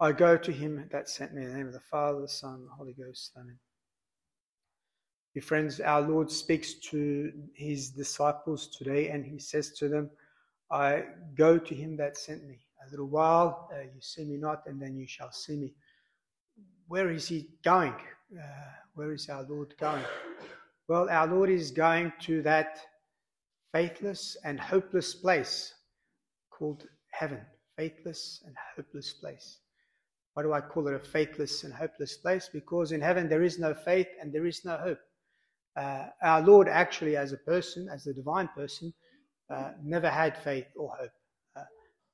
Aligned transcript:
I 0.00 0.12
go 0.12 0.36
to 0.36 0.52
him 0.52 0.88
that 0.92 1.08
sent 1.08 1.34
me 1.34 1.42
in 1.42 1.48
the 1.48 1.56
name 1.56 1.66
of 1.66 1.72
the 1.72 1.80
Father, 1.80 2.20
the 2.20 2.28
Son, 2.28 2.64
the 2.64 2.70
Holy 2.70 2.92
Ghost. 2.92 3.32
Amen. 3.36 3.58
Dear 5.34 5.42
friends, 5.42 5.80
our 5.80 6.00
Lord 6.00 6.30
speaks 6.30 6.74
to 6.90 7.32
his 7.54 7.90
disciples 7.90 8.68
today 8.68 9.08
and 9.08 9.26
he 9.26 9.40
says 9.40 9.72
to 9.72 9.88
them, 9.88 10.08
I 10.70 11.04
go 11.34 11.58
to 11.58 11.74
him 11.74 11.96
that 11.96 12.16
sent 12.16 12.46
me. 12.46 12.60
A 12.86 12.90
little 12.90 13.08
while 13.08 13.68
uh, 13.74 13.80
you 13.80 14.00
see 14.00 14.24
me 14.24 14.36
not, 14.36 14.62
and 14.66 14.80
then 14.80 14.96
you 14.96 15.06
shall 15.06 15.32
see 15.32 15.56
me. 15.56 15.74
Where 16.86 17.10
is 17.10 17.26
he 17.26 17.48
going? 17.64 17.94
Uh, 18.32 18.42
where 18.94 19.12
is 19.12 19.28
our 19.28 19.42
Lord 19.42 19.74
going? 19.80 20.04
Well, 20.86 21.10
our 21.10 21.26
Lord 21.26 21.50
is 21.50 21.72
going 21.72 22.12
to 22.20 22.40
that 22.42 22.78
faithless 23.72 24.36
and 24.44 24.60
hopeless 24.60 25.12
place 25.14 25.74
called 26.50 26.86
heaven. 27.10 27.40
Faithless 27.76 28.42
and 28.46 28.54
hopeless 28.76 29.12
place. 29.12 29.58
Why 30.38 30.44
do 30.44 30.52
I 30.52 30.60
call 30.60 30.86
it 30.86 30.94
a 30.94 31.00
faithless 31.00 31.64
and 31.64 31.74
hopeless 31.74 32.16
place? 32.16 32.48
Because 32.52 32.92
in 32.92 33.00
heaven 33.00 33.28
there 33.28 33.42
is 33.42 33.58
no 33.58 33.74
faith 33.74 34.06
and 34.20 34.32
there 34.32 34.46
is 34.46 34.64
no 34.64 34.76
hope. 34.76 35.00
Uh, 35.76 36.10
our 36.22 36.40
Lord, 36.42 36.68
actually, 36.68 37.16
as 37.16 37.32
a 37.32 37.38
person, 37.38 37.88
as 37.92 38.06
a 38.06 38.14
divine 38.14 38.48
person, 38.54 38.94
uh, 39.52 39.72
never 39.82 40.08
had 40.08 40.38
faith 40.38 40.68
or 40.76 40.90
hope 40.90 41.10
uh, 41.56 41.64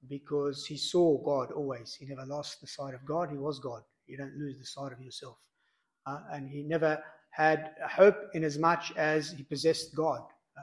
because 0.08 0.64
he 0.64 0.78
saw 0.78 1.22
God 1.22 1.52
always. 1.52 1.92
He 2.00 2.06
never 2.06 2.24
lost 2.24 2.62
the 2.62 2.66
sight 2.66 2.94
of 2.94 3.04
God. 3.04 3.28
He 3.30 3.36
was 3.36 3.58
God. 3.58 3.82
You 4.06 4.16
don't 4.16 4.38
lose 4.38 4.56
the 4.58 4.64
sight 4.64 4.94
of 4.94 5.02
yourself. 5.02 5.36
Uh, 6.06 6.20
and 6.32 6.48
he 6.48 6.62
never 6.62 7.04
had 7.28 7.72
hope 7.86 8.16
in 8.32 8.42
as 8.42 8.56
much 8.56 8.90
as 8.96 9.32
he 9.32 9.42
possessed 9.42 9.94
God. 9.94 10.22
Uh, 10.56 10.62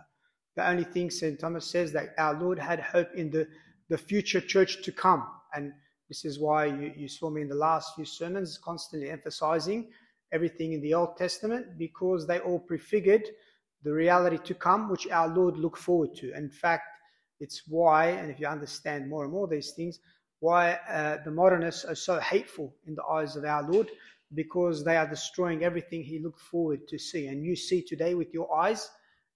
the 0.56 0.68
only 0.68 0.86
thing 0.86 1.12
St. 1.12 1.40
Thomas 1.40 1.70
says 1.70 1.92
that 1.92 2.16
our 2.18 2.34
Lord 2.34 2.58
had 2.58 2.80
hope 2.80 3.14
in 3.14 3.30
the, 3.30 3.48
the 3.88 4.00
future 4.00 4.42
church 4.42 4.82
to 4.82 4.92
come. 4.92 5.28
And 5.54 5.74
this 6.12 6.26
is 6.26 6.40
why 6.40 6.66
you, 6.66 6.92
you 6.98 7.08
saw 7.08 7.30
me 7.30 7.42
in 7.42 7.48
the 7.48 7.56
last 7.56 7.96
few 7.96 8.04
sermons 8.04 8.58
constantly 8.58 9.10
emphasizing 9.10 9.88
everything 10.34 10.74
in 10.74 10.82
the 10.82 10.94
Old 10.94 11.16
Testament 11.16 11.78
because 11.78 12.28
they 12.28 12.40
all 12.40 12.60
prefigured 12.60 13.30
the 13.84 13.94
reality 13.94 14.38
to 14.44 14.54
come, 14.54 14.90
which 14.90 15.08
our 15.08 15.30
Lord 15.30 15.56
looked 15.56 15.78
forward 15.78 16.14
to. 16.16 16.36
In 16.36 16.50
fact, 16.50 16.84
it's 17.40 17.64
why, 17.66 18.08
and 18.08 18.30
if 18.30 18.42
you 18.42 18.48
understand 18.48 19.10
more 19.10 19.24
and 19.24 19.32
more 19.32 19.48
these 19.48 19.72
things, 19.72 20.00
why 20.42 20.74
uh, 20.90 21.20
the 21.24 21.32
modernists 21.32 21.86
are 21.86 21.96
so 21.96 22.20
hateful 22.20 22.76
in 22.86 22.94
the 22.94 23.06
eyes 23.06 23.38
of 23.38 23.46
our 23.46 23.64
Lord, 23.64 23.90
because 24.34 24.84
they 24.84 24.98
are 24.98 25.08
destroying 25.08 25.64
everything 25.64 26.04
He 26.04 26.20
looked 26.20 26.42
forward 26.42 26.90
to 26.90 27.00
see. 27.00 27.28
And 27.28 27.46
you 27.46 27.56
see 27.56 27.82
today 27.82 28.16
with 28.16 28.34
your 28.34 28.54
eyes 28.54 28.90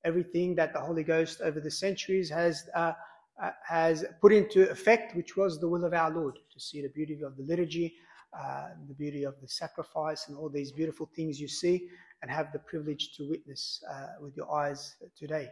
everything 0.03 0.55
that 0.55 0.73
the 0.73 0.81
Holy 0.81 1.03
Ghost 1.03 1.39
over 1.39 1.61
the 1.61 1.71
centuries 1.71 2.29
has 2.29 2.67
uh, 2.75 2.91
uh, 3.41 3.51
has 3.67 4.05
put 4.21 4.31
into 4.31 4.69
effect, 4.69 5.15
which 5.15 5.35
was 5.35 5.59
the 5.59 5.67
will 5.67 5.85
of 5.85 5.93
our 5.93 6.11
Lord, 6.11 6.39
to 6.53 6.59
see 6.59 6.81
the 6.81 6.89
beauty 6.89 7.21
of 7.21 7.35
the 7.37 7.43
liturgy, 7.43 7.93
uh, 8.37 8.67
the 8.87 8.93
beauty 8.93 9.23
of 9.23 9.35
the 9.41 9.47
sacrifice, 9.47 10.27
and 10.27 10.37
all 10.37 10.49
these 10.49 10.71
beautiful 10.71 11.09
things 11.15 11.39
you 11.39 11.47
see 11.47 11.87
and 12.21 12.31
have 12.31 12.51
the 12.51 12.59
privilege 12.59 13.15
to 13.15 13.29
witness 13.29 13.83
uh, 13.91 14.07
with 14.21 14.35
your 14.35 14.51
eyes 14.51 14.95
today. 15.17 15.49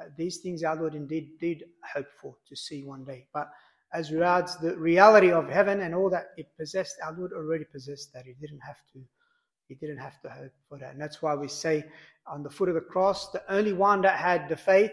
Uh, 0.00 0.04
these 0.16 0.38
things 0.38 0.62
our 0.62 0.76
Lord 0.76 0.94
indeed 0.94 1.38
did 1.40 1.64
hope 1.94 2.08
for 2.20 2.34
to 2.48 2.56
see 2.56 2.82
one 2.82 3.04
day. 3.04 3.26
But 3.32 3.50
as 3.92 4.12
regards 4.12 4.56
the 4.56 4.76
reality 4.76 5.30
of 5.30 5.48
heaven 5.48 5.80
and 5.80 5.94
all 5.94 6.10
that 6.10 6.30
it 6.36 6.48
possessed, 6.58 6.96
our 7.04 7.12
Lord 7.12 7.32
already 7.32 7.64
possessed 7.64 8.12
that. 8.12 8.24
He 8.26 8.34
didn't 8.40 8.60
have 8.60 8.78
to. 8.92 9.00
He 9.68 9.74
didn't 9.74 9.98
have 9.98 10.20
to 10.22 10.30
hope 10.30 10.52
for 10.68 10.78
that. 10.78 10.92
And 10.92 11.00
that's 11.00 11.20
why 11.20 11.34
we 11.34 11.46
say 11.46 11.84
on 12.26 12.42
the 12.42 12.50
foot 12.50 12.68
of 12.68 12.74
the 12.74 12.80
cross, 12.80 13.30
the 13.30 13.42
only 13.48 13.74
one 13.74 14.00
that 14.02 14.18
had 14.18 14.48
the 14.48 14.56
faith 14.56 14.92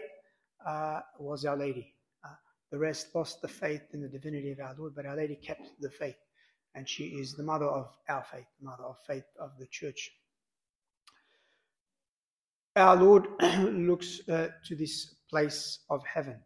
uh, 0.66 1.00
was 1.18 1.44
Our 1.44 1.56
Lady. 1.56 1.95
The 2.76 2.82
rest 2.82 3.14
lost 3.14 3.40
the 3.40 3.48
faith 3.48 3.94
in 3.94 4.02
the 4.02 4.08
divinity 4.08 4.52
of 4.52 4.60
our 4.60 4.74
Lord, 4.78 4.94
but 4.94 5.06
Our 5.06 5.16
Lady 5.16 5.36
kept 5.36 5.80
the 5.80 5.88
faith. 5.88 6.18
And 6.74 6.86
she 6.86 7.04
is 7.04 7.32
the 7.32 7.42
mother 7.42 7.64
of 7.64 7.88
our 8.06 8.22
faith, 8.30 8.44
the 8.60 8.66
mother 8.66 8.84
of 8.84 8.98
faith 9.06 9.24
of 9.40 9.52
the 9.58 9.66
church. 9.68 10.10
Our 12.76 12.96
Lord 12.96 13.28
looks 13.40 14.20
uh, 14.28 14.48
to 14.66 14.76
this 14.76 15.14
place 15.30 15.78
of 15.88 16.04
heaven. 16.04 16.38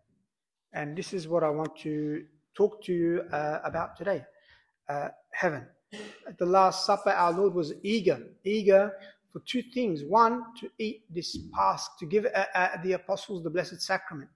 And 0.73 0.97
this 0.97 1.13
is 1.13 1.27
what 1.27 1.43
I 1.43 1.51
want 1.51 1.77
to 1.79 2.25
talk 2.55 2.81
to 2.85 2.93
you 2.93 3.23
uh, 3.33 3.59
about 3.65 3.97
today 3.97 4.25
uh, 4.89 5.09
heaven. 5.33 5.67
At 6.29 6.39
the 6.39 6.47
Last 6.47 6.87
Supper, 6.87 7.11
our 7.11 7.33
Lord 7.33 7.55
was 7.55 7.73
eager, 7.83 8.23
eager 8.45 8.93
for 9.33 9.41
two 9.47 9.63
things. 9.75 10.05
One, 10.05 10.45
to 10.61 10.71
eat 10.79 11.13
this 11.13 11.37
Pasch, 11.53 11.81
to 11.99 12.07
give 12.07 12.25
uh, 12.25 12.45
uh, 12.55 12.69
the 12.85 12.93
apostles 12.93 13.43
the 13.43 13.51
Blessed 13.51 13.83
Sacrament. 13.83 14.31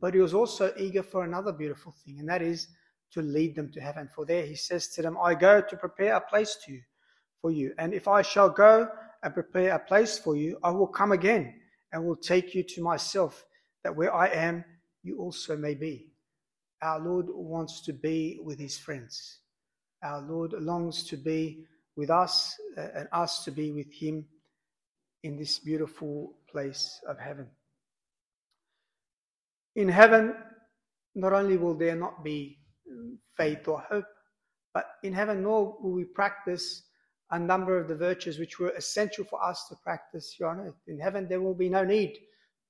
But 0.00 0.14
he 0.14 0.20
was 0.20 0.34
also 0.34 0.72
eager 0.76 1.02
for 1.02 1.24
another 1.24 1.52
beautiful 1.52 1.94
thing, 2.04 2.18
and 2.18 2.28
that 2.28 2.42
is 2.42 2.68
to 3.12 3.22
lead 3.22 3.54
them 3.54 3.70
to 3.72 3.80
heaven. 3.80 4.08
For 4.14 4.24
there 4.24 4.44
he 4.44 4.54
says 4.54 4.88
to 4.88 5.02
them, 5.02 5.16
I 5.22 5.34
go 5.34 5.60
to 5.60 5.76
prepare 5.76 6.14
a 6.14 6.20
place 6.20 6.56
to 6.64 6.72
you 6.72 6.82
for 7.40 7.50
you. 7.50 7.72
And 7.78 7.94
if 7.94 8.08
I 8.08 8.22
shall 8.22 8.50
go 8.50 8.88
and 9.22 9.34
prepare 9.34 9.74
a 9.74 9.78
place 9.78 10.18
for 10.18 10.36
you, 10.36 10.58
I 10.62 10.70
will 10.70 10.88
come 10.88 11.12
again 11.12 11.54
and 11.92 12.04
will 12.04 12.16
take 12.16 12.54
you 12.54 12.62
to 12.62 12.82
myself, 12.82 13.44
that 13.84 13.96
where 13.96 14.14
I 14.14 14.26
am, 14.28 14.64
you 15.02 15.18
also 15.18 15.56
may 15.56 15.74
be. 15.74 16.08
Our 16.82 17.00
Lord 17.00 17.26
wants 17.28 17.80
to 17.82 17.92
be 17.92 18.38
with 18.42 18.58
his 18.58 18.76
friends. 18.78 19.38
Our 20.02 20.20
Lord 20.20 20.52
longs 20.52 21.04
to 21.04 21.16
be 21.16 21.64
with 21.96 22.10
us 22.10 22.54
uh, 22.76 22.88
and 22.94 23.08
us 23.12 23.44
to 23.44 23.50
be 23.50 23.72
with 23.72 23.92
him 23.92 24.26
in 25.24 25.36
this 25.36 25.58
beautiful 25.58 26.34
place 26.50 27.00
of 27.08 27.18
heaven. 27.18 27.48
In 29.76 29.88
heaven, 29.88 30.34
not 31.14 31.32
only 31.32 31.56
will 31.56 31.74
there 31.74 31.96
not 31.96 32.24
be 32.24 32.58
faith 33.36 33.66
or 33.68 33.80
hope, 33.80 34.06
but 34.74 34.86
in 35.02 35.12
heaven, 35.12 35.42
nor 35.42 35.76
will 35.80 35.92
we 35.92 36.04
practice 36.04 36.84
a 37.30 37.38
number 37.38 37.78
of 37.78 37.88
the 37.88 37.96
virtues 37.96 38.38
which 38.38 38.58
were 38.58 38.70
essential 38.70 39.24
for 39.24 39.42
us 39.44 39.66
to 39.68 39.76
practice 39.82 40.34
here 40.36 40.46
on 40.46 40.60
earth. 40.60 40.80
In 40.86 40.98
heaven, 40.98 41.28
there 41.28 41.40
will 41.40 41.54
be 41.54 41.68
no 41.68 41.84
need 41.84 42.16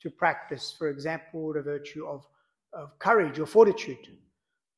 to 0.02 0.10
practice, 0.10 0.74
for 0.76 0.88
example, 0.88 1.52
the 1.52 1.62
virtue 1.62 2.06
of, 2.06 2.24
of 2.72 2.98
courage 2.98 3.38
or 3.38 3.46
fortitude. 3.46 3.98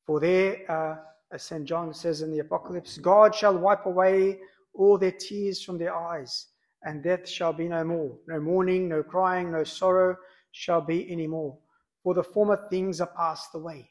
For 0.05 0.19
there, 0.19 0.69
uh, 0.69 0.97
as 1.33 1.43
St. 1.43 1.65
John 1.65 1.93
says 1.93 2.21
in 2.21 2.31
the 2.31 2.39
Apocalypse, 2.39 2.97
God 2.97 3.33
shall 3.33 3.57
wipe 3.57 3.85
away 3.85 4.39
all 4.73 4.97
their 4.97 5.11
tears 5.11 5.63
from 5.63 5.77
their 5.77 5.95
eyes, 5.95 6.47
and 6.83 7.03
death 7.03 7.27
shall 7.27 7.53
be 7.53 7.67
no 7.67 7.83
more. 7.83 8.17
No 8.27 8.39
mourning, 8.39 8.89
no 8.89 9.03
crying, 9.03 9.51
no 9.51 9.63
sorrow 9.63 10.17
shall 10.51 10.81
be 10.81 11.11
any 11.11 11.27
more 11.27 11.57
for 12.03 12.13
the 12.13 12.23
former 12.23 12.67
things 12.69 13.01
are 13.01 13.11
passed 13.15 13.53
away. 13.53 13.89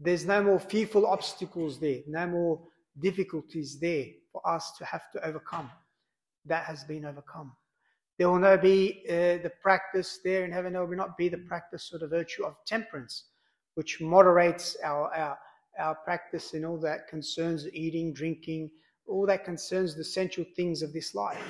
There's 0.00 0.24
no 0.24 0.42
more 0.42 0.60
fearful 0.60 1.06
obstacles 1.06 1.80
there, 1.80 2.00
no 2.06 2.26
more 2.26 2.60
difficulties 3.00 3.78
there 3.80 4.06
for 4.32 4.46
us 4.48 4.72
to 4.78 4.84
have 4.84 5.10
to 5.12 5.26
overcome. 5.26 5.70
That 6.44 6.64
has 6.64 6.84
been 6.84 7.04
overcome. 7.04 7.52
There 8.16 8.28
will 8.28 8.38
no 8.38 8.56
be 8.56 9.04
uh, 9.08 9.42
the 9.42 9.52
practice 9.62 10.20
there 10.24 10.44
in 10.44 10.52
heaven, 10.52 10.72
there 10.72 10.84
will 10.84 10.96
not 10.96 11.16
be 11.16 11.28
the 11.28 11.38
practice 11.38 11.90
or 11.92 11.98
the 11.98 12.08
virtue 12.08 12.44
of 12.44 12.56
temperance, 12.66 13.24
which 13.74 14.00
moderates 14.00 14.76
our, 14.84 15.12
our, 15.14 15.38
our 15.78 15.94
practice 15.96 16.54
in 16.54 16.64
all 16.64 16.78
that 16.78 17.08
concerns 17.08 17.66
eating, 17.72 18.12
drinking, 18.12 18.70
all 19.06 19.26
that 19.26 19.44
concerns 19.44 19.94
the 19.94 20.00
essential 20.00 20.44
things 20.56 20.82
of 20.82 20.92
this 20.92 21.14
life. 21.14 21.42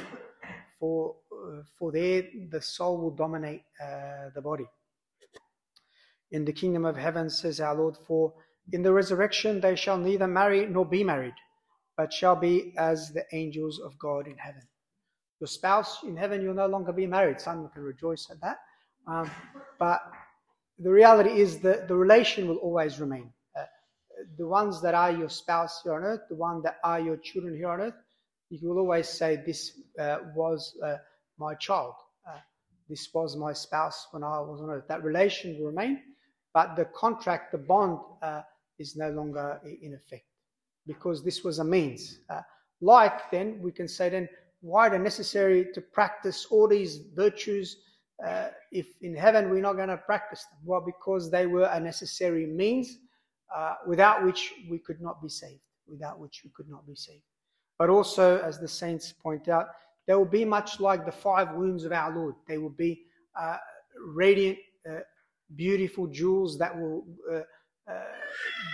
For, 0.78 1.16
uh, 1.32 1.62
for 1.78 1.90
there, 1.90 2.24
the 2.50 2.60
soul 2.60 2.98
will 2.98 3.10
dominate 3.10 3.62
uh, 3.82 4.30
the 4.34 4.42
body 4.42 4.66
in 6.30 6.44
the 6.44 6.52
kingdom 6.52 6.84
of 6.84 6.96
heaven, 6.96 7.30
says 7.30 7.60
our 7.60 7.74
Lord, 7.74 7.96
for 8.06 8.34
in 8.72 8.82
the 8.82 8.92
resurrection 8.92 9.60
they 9.60 9.76
shall 9.76 9.98
neither 9.98 10.26
marry 10.26 10.66
nor 10.66 10.84
be 10.84 11.02
married, 11.02 11.34
but 11.96 12.12
shall 12.12 12.36
be 12.36 12.74
as 12.76 13.12
the 13.12 13.24
angels 13.32 13.80
of 13.80 13.98
God 13.98 14.26
in 14.26 14.36
heaven. 14.36 14.62
Your 15.40 15.48
spouse 15.48 16.02
in 16.02 16.16
heaven, 16.16 16.42
you'll 16.42 16.54
no 16.54 16.66
longer 16.66 16.92
be 16.92 17.06
married. 17.06 17.40
Some 17.40 17.68
can 17.70 17.82
rejoice 17.82 18.28
at 18.30 18.40
that. 18.40 18.58
Um, 19.06 19.30
but 19.78 20.02
the 20.78 20.90
reality 20.90 21.40
is 21.40 21.60
that 21.60 21.88
the 21.88 21.96
relation 21.96 22.48
will 22.48 22.56
always 22.56 23.00
remain. 23.00 23.32
Uh, 23.56 23.64
the 24.36 24.46
ones 24.46 24.82
that 24.82 24.94
are 24.94 25.12
your 25.12 25.28
spouse 25.28 25.80
here 25.82 25.94
on 25.94 26.02
earth, 26.02 26.20
the 26.28 26.36
ones 26.36 26.62
that 26.64 26.78
are 26.84 27.00
your 27.00 27.16
children 27.16 27.56
here 27.56 27.70
on 27.70 27.80
earth, 27.80 27.94
you 28.50 28.68
will 28.68 28.78
always 28.78 29.08
say, 29.08 29.42
This 29.46 29.80
uh, 29.98 30.18
was 30.34 30.76
uh, 30.84 30.96
my 31.38 31.54
child. 31.54 31.94
Uh, 32.28 32.38
this 32.88 33.08
was 33.14 33.36
my 33.36 33.52
spouse 33.52 34.08
when 34.10 34.24
I 34.24 34.40
was 34.40 34.60
on 34.60 34.70
earth. 34.70 34.84
That 34.88 35.04
relation 35.04 35.58
will 35.58 35.66
remain 35.66 36.00
but 36.54 36.76
the 36.76 36.86
contract, 36.86 37.52
the 37.52 37.58
bond, 37.58 37.98
uh, 38.22 38.42
is 38.78 38.96
no 38.96 39.10
longer 39.10 39.60
in 39.82 39.94
effect 39.94 40.24
because 40.86 41.22
this 41.22 41.44
was 41.44 41.58
a 41.58 41.64
means. 41.64 42.20
Uh, 42.30 42.40
like 42.80 43.30
then, 43.30 43.60
we 43.60 43.72
can 43.72 43.88
say 43.88 44.08
then, 44.08 44.28
why 44.60 44.88
the 44.88 44.98
necessary 44.98 45.68
to 45.74 45.80
practice 45.80 46.46
all 46.50 46.66
these 46.66 46.98
virtues 47.14 47.76
uh, 48.26 48.48
if 48.72 48.86
in 49.02 49.14
heaven 49.14 49.50
we're 49.50 49.62
not 49.62 49.74
going 49.74 49.88
to 49.88 49.96
practice 49.96 50.44
them? 50.44 50.58
Well, 50.64 50.82
because 50.84 51.30
they 51.30 51.46
were 51.46 51.70
a 51.72 51.78
necessary 51.78 52.46
means 52.46 52.98
uh, 53.54 53.74
without 53.86 54.24
which 54.24 54.54
we 54.68 54.78
could 54.78 55.00
not 55.00 55.22
be 55.22 55.28
saved, 55.28 55.60
without 55.86 56.18
which 56.18 56.42
we 56.44 56.50
could 56.54 56.68
not 56.68 56.86
be 56.86 56.94
saved. 56.94 57.22
But 57.78 57.90
also, 57.90 58.38
as 58.38 58.58
the 58.58 58.66
saints 58.66 59.12
point 59.12 59.48
out, 59.48 59.66
they 60.06 60.14
will 60.14 60.24
be 60.24 60.44
much 60.44 60.80
like 60.80 61.04
the 61.04 61.12
five 61.12 61.54
wounds 61.54 61.84
of 61.84 61.92
our 61.92 62.12
Lord. 62.12 62.34
They 62.48 62.58
will 62.58 62.70
be 62.70 63.02
uh, 63.38 63.58
radiant 64.14 64.58
uh, 64.88 65.00
beautiful 65.54 66.06
jewels 66.06 66.58
that 66.58 66.76
will 66.76 67.04
uh, 67.32 67.40
uh, 67.90 68.04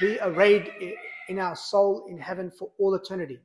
be 0.01 0.19
arrayed 0.23 0.71
in 1.29 1.39
our 1.39 1.57
soul 1.57 2.07
in 2.09 2.19
heaven 2.19 2.51
for 2.51 2.71
all 2.79 2.95
eternity 2.95 3.39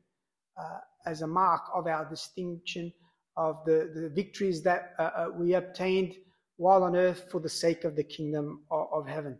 uh, 0.60 0.80
as 1.06 1.22
a 1.22 1.28
mark 1.28 1.62
of 1.74 1.88
our 1.88 2.10
distinction 2.10 2.92
of 3.38 3.64
the, 3.66 3.92
the 3.96 4.10
victories 4.10 4.62
that 4.64 4.94
uh, 5.00 5.04
uh, 5.04 5.28
we 5.34 5.54
obtained 5.54 6.16
while 6.58 6.84
on 6.84 6.96
earth 6.96 7.26
for 7.31 7.40
the 7.40 7.50
sake 7.50 7.84
of 7.84 7.96
the 7.96 8.04
kingdom 8.04 8.62
of, 8.72 8.88
of 8.92 9.08
heaven. 9.08 9.38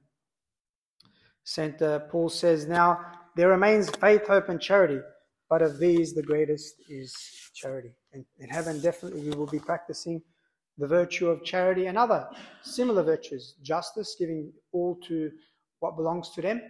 St. 1.44 1.80
Paul 2.10 2.30
says, 2.30 2.68
Now 2.68 3.04
there 3.36 3.50
remains 3.50 3.90
faith, 3.90 4.28
hope, 4.28 4.50
and 4.50 4.62
charity, 4.62 5.00
but 5.50 5.62
of 5.62 5.80
these 5.80 6.14
the 6.14 6.22
greatest 6.22 6.76
is 6.88 7.16
charity. 7.56 7.92
And 8.14 8.24
in 8.38 8.50
heaven, 8.50 8.80
definitely 8.82 9.22
we 9.22 9.36
will 9.36 9.48
be 9.48 9.60
practicing 9.60 10.22
the 10.80 10.88
virtue 10.88 11.28
of 11.28 11.44
charity 11.44 11.88
and 11.88 11.98
other 11.98 12.28
similar 12.64 13.04
virtues, 13.04 13.56
justice, 13.62 14.16
giving 14.18 14.52
all 14.72 14.96
to 15.08 15.32
what 15.80 15.98
belongs 15.98 16.30
to 16.32 16.42
them. 16.42 16.62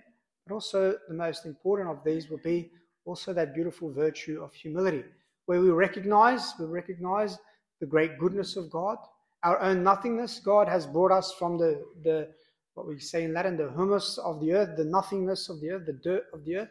But 0.45 0.53
also, 0.55 0.95
the 1.07 1.13
most 1.13 1.45
important 1.45 1.89
of 1.89 2.03
these 2.03 2.29
will 2.29 2.41
be 2.43 2.71
also 3.05 3.33
that 3.33 3.53
beautiful 3.53 3.91
virtue 3.91 4.41
of 4.43 4.53
humility, 4.53 5.03
where 5.45 5.61
we 5.61 5.69
recognize, 5.69 6.53
we 6.59 6.65
recognize 6.65 7.37
the 7.79 7.85
great 7.85 8.17
goodness 8.17 8.55
of 8.55 8.69
God, 8.71 8.97
our 9.43 9.59
own 9.61 9.83
nothingness. 9.83 10.39
God 10.39 10.67
has 10.67 10.85
brought 10.85 11.11
us 11.11 11.31
from 11.33 11.57
the, 11.57 11.85
the 12.03 12.29
what 12.73 12.87
we 12.87 12.99
say 12.99 13.23
in 13.23 13.33
Latin, 13.33 13.57
the 13.57 13.71
humus 13.71 14.17
of 14.17 14.39
the 14.41 14.53
earth, 14.53 14.75
the 14.75 14.85
nothingness 14.85 15.49
of 15.49 15.61
the 15.61 15.71
earth, 15.71 15.85
the 15.85 15.93
dirt 15.93 16.25
of 16.33 16.43
the 16.45 16.57
earth, 16.57 16.69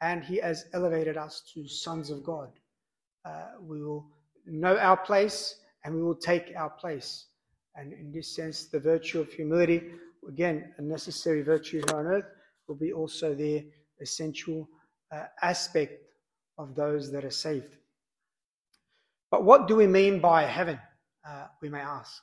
and 0.00 0.22
He 0.22 0.36
has 0.36 0.66
elevated 0.72 1.16
us 1.16 1.42
to 1.54 1.66
sons 1.66 2.10
of 2.10 2.22
God. 2.22 2.50
Uh, 3.24 3.46
we 3.60 3.82
will 3.82 4.06
know 4.46 4.76
our 4.78 4.96
place 4.96 5.56
and 5.84 5.94
we 5.94 6.02
will 6.02 6.16
take 6.16 6.52
our 6.56 6.70
place. 6.70 7.26
And 7.74 7.92
in 7.92 8.12
this 8.12 8.34
sense, 8.34 8.66
the 8.66 8.80
virtue 8.80 9.20
of 9.20 9.32
humility, 9.32 9.82
again, 10.28 10.74
a 10.78 10.82
necessary 10.82 11.42
virtue 11.42 11.82
here 11.86 11.96
on 11.96 12.06
earth, 12.06 12.26
will 12.66 12.74
be 12.74 12.92
also 12.92 13.34
the 13.34 13.66
essential 14.00 14.68
uh, 15.12 15.24
aspect 15.42 16.02
of 16.58 16.74
those 16.74 17.12
that 17.12 17.24
are 17.24 17.30
saved. 17.30 17.76
But 19.30 19.44
what 19.44 19.68
do 19.68 19.76
we 19.76 19.86
mean 19.86 20.20
by 20.20 20.42
heaven? 20.42 20.78
Uh, 21.26 21.46
we 21.62 21.68
may 21.68 21.80
ask. 21.80 22.22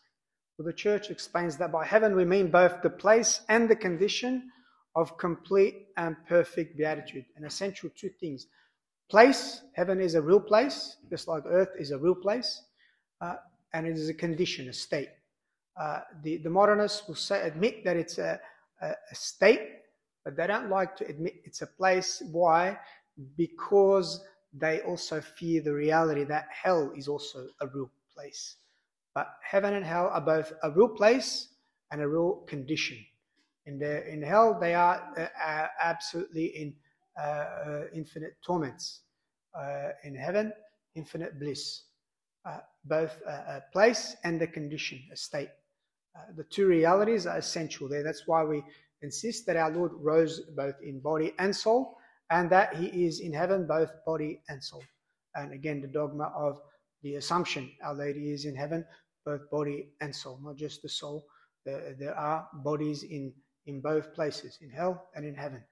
Well, 0.58 0.66
the 0.66 0.74
church 0.74 1.10
explains 1.10 1.58
that 1.58 1.72
by 1.72 1.86
heaven 1.86 2.16
we 2.16 2.26
mean 2.26 2.50
both 2.50 2.82
the 2.82 2.90
place 2.90 3.42
and 3.50 3.70
the 3.70 3.76
condition 3.76 4.50
of 4.96 5.18
complete 5.18 5.88
and 5.98 6.16
perfect 6.28 6.78
beatitude. 6.78 7.26
An 7.36 7.46
essential 7.46 7.90
two 7.96 8.10
things. 8.20 8.48
Place, 9.10 9.62
heaven 9.74 10.02
is 10.02 10.16
a 10.16 10.22
real 10.22 10.40
place, 10.40 10.98
just 11.10 11.28
like 11.28 11.44
earth 11.46 11.70
is 11.78 11.92
a 11.92 11.98
real 11.98 12.16
place 12.16 12.62
and 13.22 13.88
it 13.88 13.98
is 13.98 14.10
a 14.10 14.14
condition, 14.14 14.70
a 14.70 14.74
state. 14.74 15.10
Uh, 15.78 16.00
the, 16.24 16.38
the 16.38 16.50
modernists 16.50 17.08
will 17.08 17.16
say, 17.16 17.42
admit 17.42 17.84
that 17.84 17.98
it's 17.98 18.18
a, 18.18 18.40
a, 18.82 18.88
a 18.88 19.16
state, 19.16 19.62
but 20.24 20.38
they 20.38 20.48
don't 20.48 20.70
like 20.70 20.96
to 20.96 21.06
admit 21.08 21.36
it's 21.44 21.62
a 21.62 21.68
place. 21.68 22.24
Why? 22.32 22.78
Because 23.38 24.24
they 24.54 24.80
also 24.82 25.20
fear 25.22 25.62
the 25.62 25.74
reality 25.74 26.24
that 26.24 26.48
hell 26.50 26.92
is 26.96 27.08
also 27.08 27.48
a 27.60 27.68
real 27.68 27.92
place. 28.16 28.56
But 29.14 29.28
heaven 29.42 29.74
and 29.74 29.86
hell 29.86 30.10
are 30.12 30.22
both 30.22 30.54
a 30.64 30.72
real 30.72 30.90
place 30.90 31.50
and 31.92 32.02
a 32.02 32.08
real 32.08 32.44
condition. 32.48 32.98
In, 33.66 33.80
the, 33.80 34.08
in 34.08 34.22
hell, 34.22 34.58
they 34.60 34.74
are 34.74 35.02
uh, 35.18 35.68
absolutely 35.82 36.46
in 36.46 36.74
uh, 37.20 37.22
uh, 37.22 37.82
infinite 37.94 38.38
torments. 38.46 39.02
Uh, 39.58 39.90
in 40.04 40.16
heaven, 40.16 40.54
infinite 40.96 41.40
bliss 41.40 41.82
uh, 41.82 41.95
both 42.86 43.22
a, 43.28 43.32
a, 43.32 43.64
place 43.72 44.16
and 44.24 44.42
a 44.42 44.48
condition, 44.48 45.02
a 45.12 45.16
state. 45.16 45.50
Uh, 46.16 46.32
the 46.38 46.44
two 46.44 46.68
realities 46.68 47.26
are 47.26 47.38
essential 47.38 47.90
there. 47.90 48.04
That's 48.04 48.28
why 48.28 48.44
we 48.44 48.64
insist 49.02 49.46
that 49.48 49.58
our 49.58 49.72
Lord 49.72 49.92
rose 49.96 50.42
both 50.56 50.76
in 50.82 51.00
body 51.00 51.34
and 51.40 51.56
soul, 51.56 51.98
and 52.30 52.50
that 52.52 52.76
he 52.76 53.06
is 53.06 53.20
in 53.20 53.34
heaven 53.34 53.68
both 53.68 53.92
body 54.06 54.42
and 54.50 54.64
soul. 54.64 54.84
And 55.36 55.54
again, 55.54 55.82
the 55.82 55.88
dogma 55.88 56.32
of 56.36 56.60
the 57.04 57.16
assumption 57.16 57.72
our 57.84 57.94
Lady 57.94 58.32
is 58.32 58.46
in 58.46 58.56
heaven 58.56 58.86
both 59.26 59.50
body 59.50 59.90
and 60.02 60.16
soul, 60.16 60.40
not 60.44 60.56
just 60.56 60.82
the 60.82 60.90
soul. 60.90 61.26
There, 61.66 61.96
there 62.00 62.16
are 62.16 62.48
bodies 62.54 63.04
in, 63.04 63.34
in 63.66 63.82
both 63.82 64.14
places, 64.14 64.60
in 64.62 64.70
hell 64.70 65.08
and 65.16 65.26
in 65.26 65.36
heaven. 65.36 65.64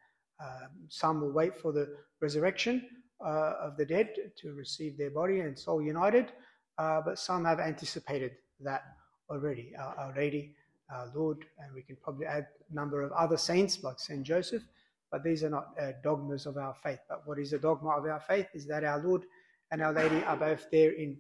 Um, 0.44 0.70
some 0.90 1.22
will 1.22 1.32
wait 1.32 1.56
for 1.56 1.72
the 1.72 1.96
resurrection 2.20 2.88
uh, 3.24 3.54
of 3.62 3.78
the 3.78 3.86
dead 3.86 4.10
to 4.42 4.54
receive 4.54 4.98
their 4.98 5.12
body 5.12 5.40
and 5.40 5.58
soul 5.58 5.82
united 5.82 6.26
uh, 6.26 6.32
but 6.78 7.20
some 7.20 7.46
have 7.46 7.60
anticipated 7.60 8.32
that 8.60 8.84
already. 9.30 9.74
Our, 9.78 9.96
our 9.98 10.14
Lady, 10.16 10.56
our 10.92 11.12
Lord, 11.16 11.46
and 11.60 11.74
we 11.74 11.82
can 11.82 11.96
probably 12.02 12.26
add 12.26 12.48
a 12.70 12.76
number 12.76 13.02
of 13.02 13.12
other 13.12 13.38
saints 13.38 13.84
like 13.84 14.00
Saint 14.00 14.24
Joseph, 14.24 14.64
but 15.12 15.24
these 15.24 15.44
are 15.44 15.50
not 15.50 15.70
uh, 15.82 15.92
dogmas 16.04 16.46
of 16.46 16.58
our 16.58 16.76
faith. 16.84 17.00
But 17.08 17.28
what 17.28 17.40
is 17.40 17.54
a 17.54 17.60
dogma 17.60 17.92
of 17.92 18.06
our 18.06 18.20
faith 18.20 18.48
is 18.54 18.66
that 18.68 18.84
our 18.84 19.00
Lord 19.00 19.24
and 19.72 19.82
our 19.82 19.94
Lady 19.94 20.24
are 20.24 20.38
both 20.38 20.70
there 20.72 20.92
in, 20.92 21.18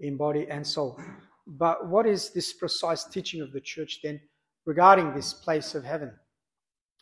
in 0.00 0.16
body 0.16 0.46
and 0.48 0.66
soul. 0.66 1.00
But 1.46 1.88
what 1.88 2.06
is 2.06 2.30
this 2.30 2.52
precise 2.52 3.04
teaching 3.04 3.40
of 3.40 3.52
the 3.52 3.60
church 3.60 4.00
then 4.02 4.20
regarding 4.64 5.12
this 5.12 5.32
place 5.32 5.74
of 5.74 5.84
heaven? 5.84 6.12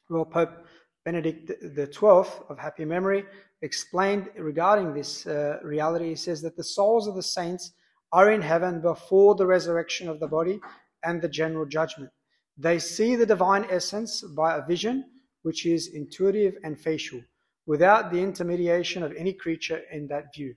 Well, 0.08 0.25
Pope 0.25 0.66
Benedict 1.05 1.50
the 1.75 1.87
Twelfth 1.87 2.43
of 2.49 2.58
happy 2.58 2.85
memory 2.85 3.25
explained 3.62 4.29
regarding 4.37 4.93
this 4.93 5.26
uh, 5.26 5.58
reality. 5.62 6.11
He 6.11 6.14
says 6.14 6.43
that 6.43 6.56
the 6.56 6.64
souls 6.64 7.06
of 7.06 7.14
the 7.14 7.23
saints 7.23 7.73
are 8.12 8.31
in 8.31 8.43
heaven 8.43 8.81
before 8.81 9.35
the 9.35 9.47
resurrection 9.47 10.08
of 10.08 10.20
the 10.20 10.29
body 10.29 10.61
and 11.05 11.20
the 11.20 11.29
general 11.29 11.64
judgment. 11.67 12.11
They 12.58 12.79
see 12.79 13.17
the 13.17 13.26
divine 13.26 13.67
essence 13.70 14.23
by 14.23 14.56
a 14.56 14.67
vision 14.67 15.05
which 15.43 15.64
is 15.64 15.88
intuitive 15.94 16.55
and 16.64 16.79
facial, 16.79 17.23
without 17.67 18.12
the 18.12 18.20
intermediation 18.20 19.02
of 19.02 19.14
any 19.17 19.32
creature 19.32 19.81
in 19.91 20.06
that 20.08 20.35
view. 20.35 20.55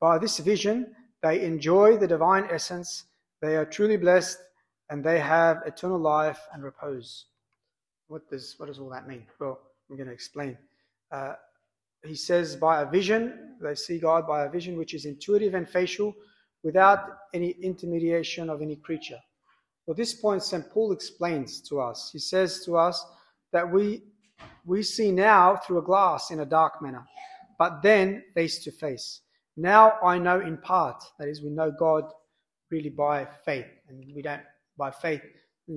By 0.00 0.18
this 0.18 0.38
vision, 0.38 0.94
they 1.22 1.44
enjoy 1.44 1.98
the 1.98 2.06
divine 2.06 2.48
essence, 2.50 3.04
they 3.42 3.56
are 3.56 3.66
truly 3.66 3.96
blessed, 3.96 4.38
and 4.88 5.04
they 5.04 5.20
have 5.20 5.62
eternal 5.66 5.98
life 5.98 6.40
and 6.52 6.62
repose. 6.62 7.26
What 8.08 8.28
does, 8.30 8.54
what 8.56 8.66
does 8.66 8.78
all 8.78 8.90
that 8.90 9.06
mean? 9.06 9.26
Well, 9.38 9.60
I'm 9.92 9.98
going 9.98 10.08
to 10.08 10.14
explain. 10.14 10.56
Uh, 11.10 11.34
he 12.02 12.14
says, 12.14 12.56
by 12.56 12.80
a 12.80 12.90
vision, 12.90 13.56
they 13.60 13.74
see 13.74 13.98
God 13.98 14.26
by 14.26 14.46
a 14.46 14.50
vision 14.50 14.78
which 14.78 14.94
is 14.94 15.04
intuitive 15.04 15.52
and 15.52 15.68
facial 15.68 16.14
without 16.62 17.18
any 17.34 17.50
intermediation 17.60 18.48
of 18.48 18.62
any 18.62 18.76
creature. 18.76 19.18
Well, 19.84 19.94
this 19.94 20.14
point, 20.14 20.42
St. 20.42 20.70
Paul 20.70 20.92
explains 20.92 21.60
to 21.68 21.78
us. 21.82 22.08
He 22.10 22.20
says 22.20 22.64
to 22.64 22.78
us 22.78 23.04
that 23.52 23.70
we, 23.70 24.04
we 24.64 24.82
see 24.82 25.12
now 25.12 25.56
through 25.56 25.78
a 25.78 25.82
glass 25.82 26.30
in 26.30 26.40
a 26.40 26.46
dark 26.46 26.80
manner, 26.80 27.04
but 27.58 27.82
then 27.82 28.22
face 28.34 28.64
to 28.64 28.70
face. 28.70 29.20
Now 29.58 29.98
I 30.02 30.16
know 30.18 30.40
in 30.40 30.56
part, 30.56 31.04
that 31.18 31.28
is, 31.28 31.42
we 31.42 31.50
know 31.50 31.70
God 31.70 32.04
really 32.70 32.88
by 32.88 33.28
faith, 33.44 33.66
and 33.90 34.10
we 34.14 34.22
don't, 34.22 34.40
by 34.78 34.90
faith, 34.90 35.20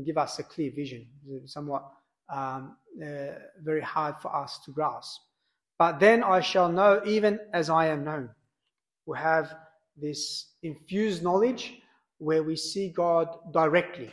give 0.06 0.18
us 0.18 0.40
a 0.40 0.44
clear 0.44 0.72
vision. 0.74 1.06
Somewhat 1.48 1.92
um, 2.30 2.78
uh, 3.02 3.34
very 3.62 3.82
hard 3.82 4.18
for 4.18 4.36
us 4.36 4.60
to 4.66 4.72
grasp. 4.72 5.22
But 5.78 6.00
then 6.00 6.24
I 6.24 6.40
shall 6.40 6.72
know 6.72 7.02
even 7.06 7.40
as 7.54 7.70
I 7.70 7.88
am 7.88 8.04
known. 8.04 8.30
We 9.06 9.18
have 9.18 9.56
this 9.98 10.54
infused 10.64 11.24
knowledge 11.24 11.74
where 12.18 12.44
we 12.44 12.56
see 12.56 12.90
God 12.90 13.28
directly. 13.52 14.12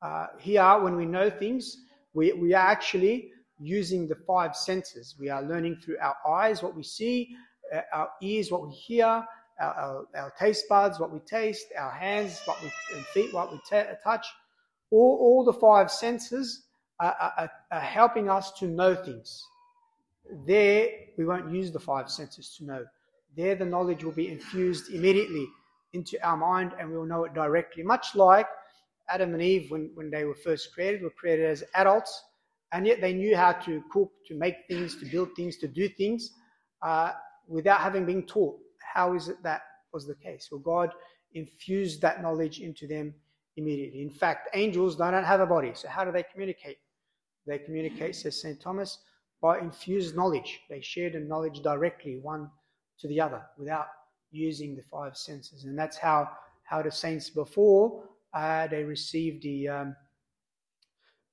Uh, 0.00 0.26
here, 0.38 0.78
when 0.80 0.96
we 0.96 1.04
know 1.04 1.30
things, 1.30 1.76
we, 2.14 2.32
we 2.32 2.54
are 2.54 2.66
actually 2.66 3.30
using 3.58 4.08
the 4.08 4.16
five 4.26 4.56
senses. 4.56 5.16
We 5.18 5.28
are 5.28 5.42
learning 5.42 5.76
through 5.76 5.98
our 5.98 6.16
eyes 6.28 6.62
what 6.62 6.76
we 6.76 6.82
see, 6.82 7.34
uh, 7.74 7.80
our 7.92 8.10
ears 8.20 8.50
what 8.50 8.66
we 8.66 8.74
hear, 8.74 9.06
our, 9.06 9.26
our, 9.60 10.06
our, 10.16 10.32
taste 10.38 10.68
buds 10.68 10.98
what 10.98 11.12
we 11.12 11.20
taste, 11.20 11.66
our 11.78 11.90
hands 11.90 12.40
what 12.46 12.60
we 12.62 12.70
and 12.94 13.04
feet 13.06 13.32
what 13.32 13.52
we 13.52 13.58
t- 13.68 13.82
touch. 14.02 14.26
All, 14.90 15.18
all 15.20 15.44
the 15.44 15.52
five 15.52 15.90
senses 15.90 16.64
are, 17.06 17.50
are, 17.70 17.80
helping 17.80 18.28
us 18.28 18.52
to 18.52 18.66
know 18.66 18.94
things. 18.94 19.44
There, 20.46 20.88
we 21.18 21.24
won't 21.24 21.50
use 21.50 21.72
the 21.72 21.80
five 21.80 22.10
senses 22.10 22.54
to 22.58 22.64
know. 22.64 22.84
There, 23.36 23.54
the 23.54 23.64
knowledge 23.64 24.04
will 24.04 24.12
be 24.12 24.28
infused 24.28 24.92
immediately 24.92 25.46
into 25.92 26.24
our 26.26 26.36
mind 26.36 26.72
and 26.78 26.90
we'll 26.90 27.04
know 27.04 27.24
it 27.24 27.34
directly. 27.34 27.82
Much 27.82 28.14
like 28.14 28.46
Adam 29.08 29.34
and 29.34 29.42
Eve, 29.42 29.70
when, 29.70 29.90
when 29.94 30.10
they 30.10 30.24
were 30.24 30.34
first 30.34 30.72
created, 30.72 31.02
were 31.02 31.10
created 31.10 31.46
as 31.46 31.64
adults, 31.74 32.22
and 32.72 32.86
yet 32.86 33.00
they 33.00 33.12
knew 33.12 33.36
how 33.36 33.52
to 33.52 33.82
cook, 33.90 34.10
to 34.26 34.34
make 34.34 34.56
things, 34.68 34.96
to 34.96 35.06
build 35.06 35.30
things, 35.36 35.58
to 35.58 35.68
do 35.68 35.88
things 35.88 36.30
uh, 36.82 37.12
without 37.46 37.80
having 37.80 38.06
been 38.06 38.24
taught. 38.24 38.58
How 38.94 39.14
is 39.14 39.28
it 39.28 39.42
that 39.42 39.62
was 39.92 40.06
the 40.06 40.14
case? 40.14 40.48
Well, 40.50 40.60
God 40.60 40.90
infused 41.34 42.00
that 42.02 42.22
knowledge 42.22 42.60
into 42.60 42.86
them 42.86 43.14
immediately. 43.56 44.02
In 44.02 44.10
fact, 44.10 44.48
angels 44.54 44.96
don't 44.96 45.12
have 45.24 45.40
a 45.40 45.46
body, 45.46 45.72
so 45.74 45.88
how 45.88 46.04
do 46.04 46.12
they 46.12 46.24
communicate? 46.32 46.78
They 47.46 47.58
communicate, 47.58 48.16
says 48.16 48.40
St. 48.40 48.60
Thomas, 48.60 48.98
by 49.40 49.58
infused 49.58 50.16
knowledge. 50.16 50.60
They 50.70 50.80
share 50.80 51.10
the 51.10 51.20
knowledge 51.20 51.60
directly, 51.60 52.18
one 52.22 52.50
to 53.00 53.08
the 53.08 53.20
other, 53.20 53.42
without 53.58 53.86
using 54.30 54.76
the 54.76 54.82
five 54.82 55.16
senses. 55.16 55.64
And 55.64 55.78
that's 55.78 55.96
how, 55.96 56.28
how 56.64 56.82
the 56.82 56.90
saints 56.90 57.30
before 57.30 58.04
uh, 58.34 58.66
they 58.68 58.84
received 58.84 59.42
the, 59.42 59.68
um, 59.68 59.96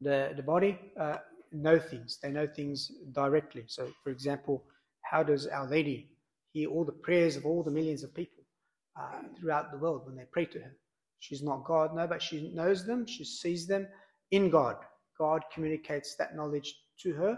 the, 0.01 0.33
the 0.35 0.43
body 0.43 0.79
uh, 0.99 1.17
know 1.51 1.79
things. 1.79 2.19
They 2.21 2.31
know 2.31 2.47
things 2.47 2.91
directly. 3.11 3.63
So, 3.67 3.87
for 4.03 4.09
example, 4.09 4.63
how 5.01 5.23
does 5.23 5.47
Our 5.47 5.67
Lady 5.67 6.09
hear 6.51 6.69
all 6.69 6.83
the 6.83 6.91
prayers 6.91 7.35
of 7.35 7.45
all 7.45 7.63
the 7.63 7.71
millions 7.71 8.03
of 8.03 8.13
people 8.13 8.43
uh, 8.99 9.21
throughout 9.39 9.71
the 9.71 9.77
world 9.77 10.05
when 10.05 10.15
they 10.15 10.25
pray 10.31 10.45
to 10.45 10.59
her? 10.59 10.75
She's 11.19 11.43
not 11.43 11.65
God, 11.65 11.95
no, 11.95 12.07
but 12.07 12.21
she 12.21 12.51
knows 12.53 12.85
them. 12.85 13.05
She 13.05 13.25
sees 13.25 13.67
them 13.67 13.87
in 14.31 14.49
God. 14.49 14.77
God 15.19 15.43
communicates 15.53 16.15
that 16.15 16.35
knowledge 16.35 16.75
to 17.01 17.13
her, 17.13 17.37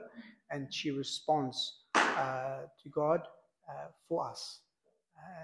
and 0.51 0.73
she 0.73 0.91
responds 0.91 1.79
uh, 1.95 2.59
to 2.81 2.89
God 2.89 3.21
uh, 3.69 3.87
for 4.07 4.27
us 4.27 4.59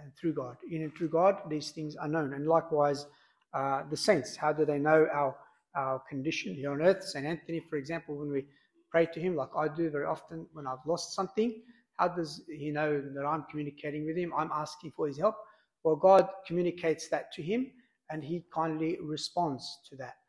and 0.02 0.12
through 0.16 0.34
God. 0.34 0.58
In 0.72 0.84
and 0.84 0.96
through 0.96 1.10
God, 1.10 1.42
these 1.50 1.72
things 1.72 1.96
are 1.96 2.08
known. 2.08 2.34
And 2.34 2.48
likewise, 2.48 3.06
uh, 3.54 3.84
the 3.90 3.98
saints, 3.98 4.36
how 4.36 4.54
do 4.54 4.66
they 4.66 4.80
know 4.80 5.08
our, 5.14 5.36
our 5.76 6.00
condition 6.10 6.54
here 6.54 6.72
on 6.72 6.82
earth? 6.82 7.04
St. 7.04 7.26
Anthony, 7.26 7.62
for 7.70 7.78
example, 7.78 8.16
when 8.16 8.32
we 8.32 8.46
pray 8.92 9.08
to 9.14 9.20
him, 9.20 9.36
like 9.36 9.50
I 9.56 9.68
do 9.68 9.90
very 9.90 10.06
often 10.06 10.46
when 10.54 10.68
I've 10.68 10.86
lost 10.86 11.16
something, 11.16 11.62
how 11.98 12.10
does 12.10 12.44
he 12.48 12.70
know 12.72 13.02
that 13.02 13.26
I'm 13.26 13.46
communicating 13.50 14.06
with 14.06 14.18
him? 14.18 14.32
I'm 14.38 14.52
asking 14.54 14.94
for 14.96 15.08
his 15.08 15.18
help. 15.18 15.36
Well, 15.84 15.96
God 15.96 16.28
communicates 16.46 17.10
that 17.10 17.32
to 17.34 17.42
him, 17.42 17.72
and 18.10 18.24
he 18.24 18.46
kindly 18.54 18.98
responds 19.02 19.80
to 19.90 19.96
that 19.98 20.16
uh, 20.16 20.27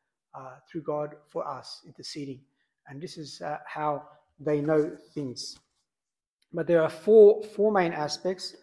through 0.71 0.83
God 0.83 1.15
for 1.27 1.47
us, 1.47 1.83
interceding. 1.87 2.41
And 2.89 3.01
this 3.01 3.19
is 3.19 3.41
uh, 3.41 3.59
how 3.67 4.05
they 4.41 4.61
know 4.61 4.97
things. 5.15 5.59
But 6.53 6.67
there 6.67 6.83
are 6.83 6.89
four, 6.89 7.43
four 7.43 7.73
main 7.73 7.93
aspects 7.93 8.57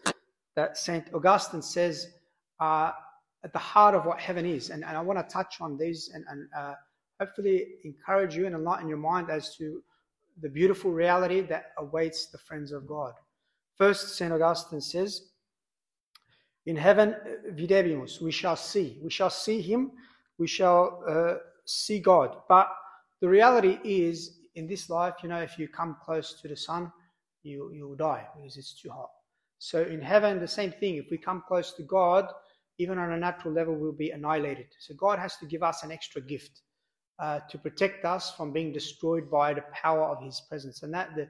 that 0.56 0.78
St. 0.78 1.14
Augustine 1.14 1.62
says 1.62 2.08
are 2.60 2.96
at 3.44 3.54
the 3.54 3.60
heart 3.60 3.94
of 3.94 4.06
what 4.06 4.20
heaven 4.20 4.46
is. 4.46 4.70
And, 4.70 4.84
and 4.84 4.98
I 4.98 5.02
want 5.02 5.20
to 5.20 5.34
touch 5.34 5.62
on 5.62 5.78
these 5.78 6.10
and, 6.14 6.26
and 6.30 6.48
uh, 6.58 6.74
hopefully 7.20 7.68
encourage 7.84 8.36
you 8.36 8.46
and 8.48 8.56
enlighten 8.56 8.88
your 8.88 8.98
mind 8.98 9.30
as 9.30 9.56
to 9.58 9.84
the 10.42 10.50
beautiful 10.50 10.92
reality 10.92 11.42
that 11.42 11.72
awaits 11.78 12.28
the 12.28 12.38
friends 12.38 12.72
of 12.72 12.88
God. 12.88 13.14
First, 13.76 14.18
St. 14.18 14.34
Augustine 14.34 14.82
says, 14.82 15.30
In 16.66 16.76
heaven, 16.76 17.16
videbimus, 17.52 18.22
we 18.22 18.32
shall 18.32 18.56
see. 18.56 18.98
We 19.04 19.12
shall 19.12 19.30
see 19.30 19.62
him. 19.62 19.92
We 20.38 20.48
shall 20.48 21.04
uh, 21.08 21.36
see 21.66 22.00
God. 22.00 22.38
But 22.48 22.70
the 23.22 23.30
reality 23.30 23.80
is, 23.84 24.40
in 24.56 24.68
this 24.68 24.90
life, 24.90 25.16
you 25.22 25.30
know, 25.30 25.42
if 25.42 25.60
you 25.60 25.68
come 25.68 25.98
close 26.04 26.40
to 26.42 26.48
the 26.48 26.56
sun, 26.56 26.92
you, 27.44 27.72
you'll 27.74 27.96
die 27.96 28.26
because 28.36 28.58
it's 28.58 28.74
too 28.74 28.90
hot. 28.90 29.10
So 29.60 29.84
in 29.84 30.02
heaven, 30.02 30.40
the 30.40 30.48
same 30.48 30.72
thing. 30.72 30.96
If 30.96 31.10
we 31.12 31.18
come 31.18 31.44
close 31.48 31.74
to 31.74 31.84
God, 31.84 32.28
even 32.78 32.98
on 32.98 33.12
a 33.12 33.18
natural 33.18 33.54
level, 33.54 33.76
we'll 33.76 33.92
be 33.92 34.12
annihilated. 34.12 34.68
So 34.80 34.94
God 34.96 35.20
has 35.20 35.38
to 35.38 35.46
give 35.46 35.64
us 35.64 35.84
an 35.84 35.92
extra 35.92 36.22
gift 36.22 36.62
uh, 37.20 37.40
to 37.50 37.58
protect 37.58 38.04
us 38.06 38.36
from 38.36 38.52
being 38.52 38.74
destroyed 38.74 39.32
by 39.32 39.54
the 39.54 39.64
power 39.72 40.04
of 40.04 40.24
His 40.24 40.42
presence. 40.42 40.84
And 40.84 40.94
that 40.94 41.16
the, 41.16 41.28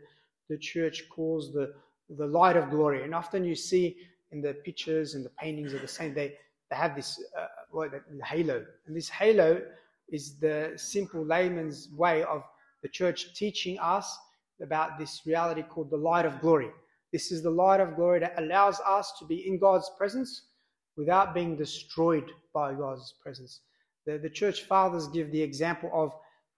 the 0.50 0.58
church 0.58 1.04
calls 1.10 1.54
the, 1.54 1.74
the 2.10 2.26
light 2.26 2.58
of 2.58 2.70
glory. 2.70 3.04
And 3.04 3.14
often 3.14 3.44
you 3.44 3.56
see 3.56 3.98
in 4.32 4.42
the 4.42 4.54
pictures 4.54 5.14
and 5.14 5.24
the 5.24 5.30
paintings 5.30 5.74
of 5.74 5.82
the 5.82 5.88
saint, 5.88 6.16
they, 6.16 6.34
they 6.70 6.76
have 6.76 6.96
this 6.96 7.24
uh, 7.40 7.46
what, 7.70 7.92
the 7.92 8.26
halo. 8.26 8.66
And 8.88 8.96
this 8.96 9.10
halo 9.10 9.62
is 10.10 10.38
the 10.40 10.74
simple 10.76 11.26
layman's 11.26 11.90
way 11.96 12.24
of 12.24 12.44
the 12.84 12.90
church 12.90 13.34
teaching 13.36 13.78
us 13.80 14.18
about 14.62 14.98
this 14.98 15.22
reality 15.26 15.64
called 15.64 15.90
the 15.90 15.98
light 15.98 16.26
of 16.26 16.40
glory. 16.40 16.70
This 17.12 17.32
is 17.32 17.42
the 17.42 17.50
light 17.50 17.80
of 17.80 17.96
glory 17.96 18.20
that 18.20 18.36
allows 18.38 18.80
us 18.82 19.14
to 19.20 19.26
be 19.26 19.48
in 19.48 19.60
God's 19.60 19.90
presence 19.98 20.50
without 20.98 21.34
being 21.34 21.56
destroyed 21.56 22.30
by 22.54 22.74
God's 22.74 23.16
presence. 23.22 23.62
The, 24.06 24.18
the 24.18 24.30
church 24.30 24.64
fathers 24.64 25.08
give 25.08 25.32
the 25.32 25.42
example 25.42 25.90
of 25.94 26.12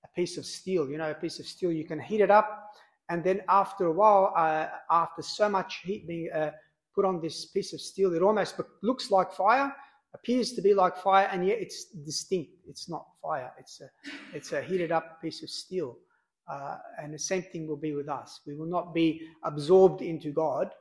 a 0.03 0.07
piece 0.15 0.37
of 0.37 0.45
steel. 0.45 0.89
You 0.89 0.97
know, 0.97 1.11
a 1.11 1.15
piece 1.15 1.39
of 1.39 1.45
steel, 1.45 1.71
you 1.71 1.85
can 1.85 1.99
heat 1.99 2.21
it 2.21 2.31
up, 2.31 2.71
and 3.09 3.23
then 3.23 3.41
after 3.47 3.85
a 3.85 3.91
while, 3.91 4.33
uh, 4.35 4.67
after 4.91 5.21
so 5.21 5.47
much 5.47 5.81
heat 5.83 6.07
being 6.07 6.29
uh, 6.33 6.51
put 6.93 7.05
on 7.05 7.21
this 7.21 7.45
piece 7.45 7.73
of 7.73 7.79
steel, 7.79 8.13
it 8.13 8.21
almost 8.21 8.59
looks 8.83 9.11
like 9.11 9.31
fire, 9.31 9.73
appears 10.13 10.53
to 10.53 10.61
be 10.61 10.73
like 10.73 10.97
fire, 10.97 11.29
and 11.31 11.45
yet 11.45 11.57
it's 11.59 11.85
distinct. 12.05 12.51
It's 12.67 12.89
not 12.89 13.05
fire. 13.21 13.51
It's 13.59 13.81
a, 13.81 13.89
it's 14.33 14.51
a 14.51 14.61
heated 14.61 14.91
up 14.91 15.21
piece 15.21 15.43
of 15.43 15.49
steel. 15.49 15.97
Uh, 16.49 16.77
and 17.01 17.13
the 17.13 17.19
same 17.19 17.43
thing 17.43 17.67
will 17.67 17.77
be 17.77 17.93
with 17.93 18.07
us. 18.07 18.39
We 18.47 18.55
will 18.55 18.69
not 18.69 18.93
be 18.93 19.21
absorbed 19.43 20.01
into 20.01 20.31
God. 20.31 20.71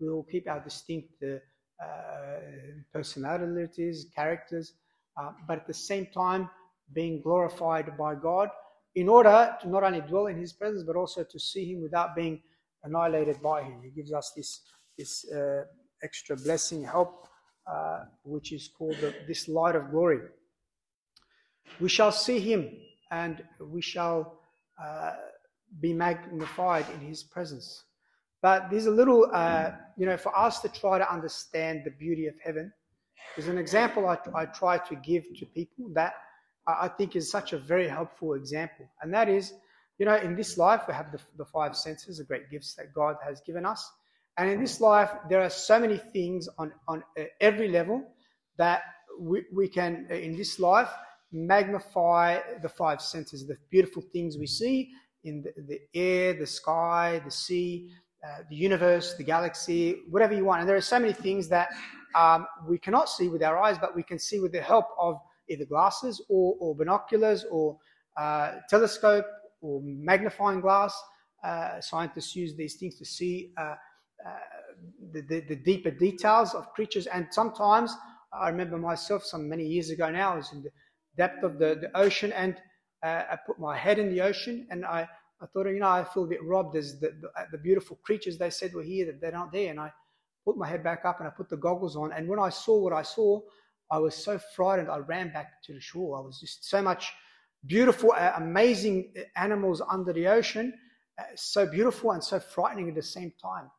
We 0.00 0.08
will 0.08 0.22
keep 0.22 0.48
our 0.48 0.60
distinct 0.60 1.14
uh, 1.22 1.36
uh, 1.84 2.40
personalities, 2.92 4.06
characters, 4.14 4.74
uh, 5.20 5.32
but 5.48 5.58
at 5.58 5.66
the 5.66 5.74
same 5.74 6.06
time 6.06 6.48
being 6.94 7.20
glorified 7.22 7.96
by 7.98 8.14
God 8.14 8.48
in 8.94 9.08
order 9.08 9.56
to 9.60 9.68
not 9.68 9.82
only 9.82 10.00
dwell 10.00 10.26
in 10.26 10.38
His 10.38 10.52
presence 10.52 10.84
but 10.86 10.96
also 10.96 11.24
to 11.24 11.38
see 11.40 11.72
Him 11.72 11.82
without 11.82 12.14
being 12.14 12.40
annihilated 12.84 13.42
by 13.42 13.62
Him. 13.62 13.80
He 13.82 13.90
gives 13.90 14.12
us 14.12 14.32
this 14.36 14.62
this 14.96 15.30
uh, 15.30 15.64
extra 16.02 16.36
blessing, 16.36 16.82
help, 16.82 17.28
uh, 17.66 18.04
which 18.24 18.52
is 18.52 18.68
called 18.68 18.96
the, 19.00 19.14
this 19.26 19.48
light 19.48 19.74
of 19.74 19.90
glory. 19.90 20.20
We 21.80 21.88
shall 21.88 22.12
see 22.12 22.38
Him 22.38 22.70
and 23.10 23.42
we 23.60 23.80
shall 23.80 24.38
uh, 24.82 25.12
be 25.80 25.92
magnified 25.92 26.86
in 26.94 27.00
His 27.00 27.22
presence. 27.22 27.84
But 28.42 28.70
there's 28.70 28.86
a 28.86 28.90
little, 28.90 29.28
uh, 29.32 29.72
you 29.96 30.06
know, 30.06 30.16
for 30.16 30.36
us 30.36 30.60
to 30.60 30.68
try 30.68 30.98
to 30.98 31.12
understand 31.12 31.82
the 31.84 31.90
beauty 31.90 32.26
of 32.26 32.34
heaven, 32.44 32.72
there's 33.34 33.48
an 33.48 33.58
example 33.58 34.06
I, 34.06 34.18
I 34.34 34.46
try 34.46 34.78
to 34.78 34.94
give 34.96 35.24
to 35.38 35.46
people 35.46 35.88
that 35.94 36.14
I 36.66 36.88
think 36.88 37.16
is 37.16 37.30
such 37.30 37.52
a 37.52 37.58
very 37.58 37.88
helpful 37.88 38.34
example. 38.34 38.88
And 39.00 39.12
that 39.14 39.28
is, 39.28 39.54
you 39.98 40.06
know, 40.06 40.16
in 40.16 40.34
this 40.34 40.58
life, 40.58 40.82
we 40.88 40.94
have 40.94 41.12
the, 41.12 41.20
the 41.36 41.44
five 41.44 41.76
senses, 41.76 42.18
the 42.18 42.24
great 42.24 42.50
gifts 42.50 42.74
that 42.74 42.92
God 42.92 43.16
has 43.24 43.40
given 43.40 43.64
us. 43.64 43.90
And 44.38 44.50
in 44.50 44.60
this 44.60 44.80
life, 44.80 45.10
there 45.28 45.42
are 45.42 45.50
so 45.50 45.80
many 45.80 45.96
things 45.96 46.48
on, 46.58 46.72
on 46.88 47.02
uh, 47.18 47.24
every 47.40 47.68
level 47.68 48.02
that 48.58 48.82
we, 49.18 49.44
we 49.52 49.68
can, 49.68 50.06
uh, 50.10 50.14
in 50.14 50.36
this 50.36 50.58
life, 50.58 50.90
magnify 51.32 52.40
the 52.62 52.68
five 52.68 53.00
senses, 53.00 53.46
the 53.46 53.56
beautiful 53.70 54.02
things 54.12 54.36
we 54.38 54.46
see 54.46 54.90
in 55.24 55.42
the, 55.42 55.52
the 55.62 55.80
air, 55.94 56.34
the 56.34 56.46
sky, 56.46 57.20
the 57.24 57.30
sea, 57.30 57.90
uh, 58.26 58.42
the 58.50 58.56
universe, 58.56 59.14
the 59.14 59.24
galaxy, 59.24 60.02
whatever 60.10 60.34
you 60.34 60.44
want. 60.44 60.60
And 60.60 60.68
there 60.68 60.76
are 60.76 60.80
so 60.80 60.98
many 60.98 61.12
things 61.12 61.48
that 61.48 61.68
um, 62.14 62.46
we 62.68 62.78
cannot 62.78 63.08
see 63.08 63.28
with 63.28 63.42
our 63.42 63.58
eyes, 63.58 63.78
but 63.78 63.94
we 63.94 64.02
can 64.02 64.18
see 64.18 64.40
with 64.40 64.52
the 64.52 64.60
help 64.60 64.86
of 64.98 65.18
either 65.48 65.64
glasses 65.64 66.24
or, 66.28 66.56
or 66.60 66.74
binoculars 66.74 67.44
or 67.50 67.78
uh, 68.16 68.52
telescope 68.68 69.26
or 69.60 69.80
magnifying 69.82 70.60
glass. 70.60 70.98
Uh, 71.44 71.80
scientists 71.80 72.34
use 72.34 72.54
these 72.56 72.76
things 72.76 72.96
to 72.98 73.04
see 73.04 73.52
uh, 73.56 73.74
the, 75.12 75.20
the, 75.22 75.40
the, 75.40 75.56
deeper 75.56 75.90
details 75.90 76.54
of 76.54 76.72
creatures. 76.72 77.06
And 77.06 77.26
sometimes 77.30 77.94
I 78.32 78.48
remember 78.48 78.78
myself 78.78 79.24
some 79.24 79.48
many 79.48 79.64
years 79.64 79.90
ago 79.90 80.10
now, 80.10 80.34
I 80.34 80.36
was 80.36 80.52
in 80.52 80.62
the 80.62 80.70
depth 81.16 81.42
of 81.42 81.58
the, 81.58 81.78
the 81.80 81.90
ocean 81.96 82.32
and 82.32 82.56
I 83.02 83.38
put 83.46 83.58
my 83.60 83.76
head 83.76 83.98
in 83.98 84.10
the 84.10 84.20
ocean 84.20 84.66
and 84.70 84.84
I 84.84 85.08
I 85.40 85.46
thought, 85.46 85.66
you 85.66 85.80
know, 85.80 85.88
I 85.88 86.04
feel 86.04 86.24
a 86.24 86.28
bit 86.28 86.42
robbed 86.42 86.76
as 86.76 86.98
the, 86.98 87.08
the, 87.20 87.28
the, 87.52 87.58
beautiful 87.58 87.98
creatures 88.02 88.38
they 88.38 88.48
said 88.48 88.72
were 88.72 88.82
here, 88.82 89.04
that 89.06 89.20
they're 89.20 89.32
not 89.32 89.52
there. 89.52 89.70
And 89.70 89.78
I 89.78 89.92
put 90.46 90.56
my 90.56 90.66
head 90.66 90.82
back 90.82 91.04
up 91.04 91.18
and 91.18 91.28
I 91.28 91.30
put 91.30 91.50
the 91.50 91.58
goggles 91.58 91.94
on. 91.94 92.12
And 92.12 92.26
when 92.26 92.38
I 92.38 92.48
saw 92.48 92.78
what 92.78 92.94
I 92.94 93.02
saw, 93.02 93.40
I 93.90 93.98
was 93.98 94.14
so 94.14 94.38
frightened, 94.38 94.88
I 94.90 94.98
ran 94.98 95.32
back 95.32 95.62
to 95.64 95.74
the 95.74 95.80
shore. 95.80 96.18
I 96.18 96.22
was 96.22 96.40
just 96.40 96.68
so 96.68 96.80
much 96.80 97.12
beautiful, 97.66 98.12
uh, 98.12 98.32
amazing 98.36 99.12
animals 99.36 99.82
under 99.90 100.12
the 100.12 100.26
ocean, 100.26 100.72
uh, 101.18 101.24
so 101.34 101.66
beautiful 101.66 102.12
and 102.12 102.24
so 102.24 102.40
frightening 102.40 102.88
at 102.88 102.94
the 102.94 103.02
same 103.02 103.32
time. 103.40 103.70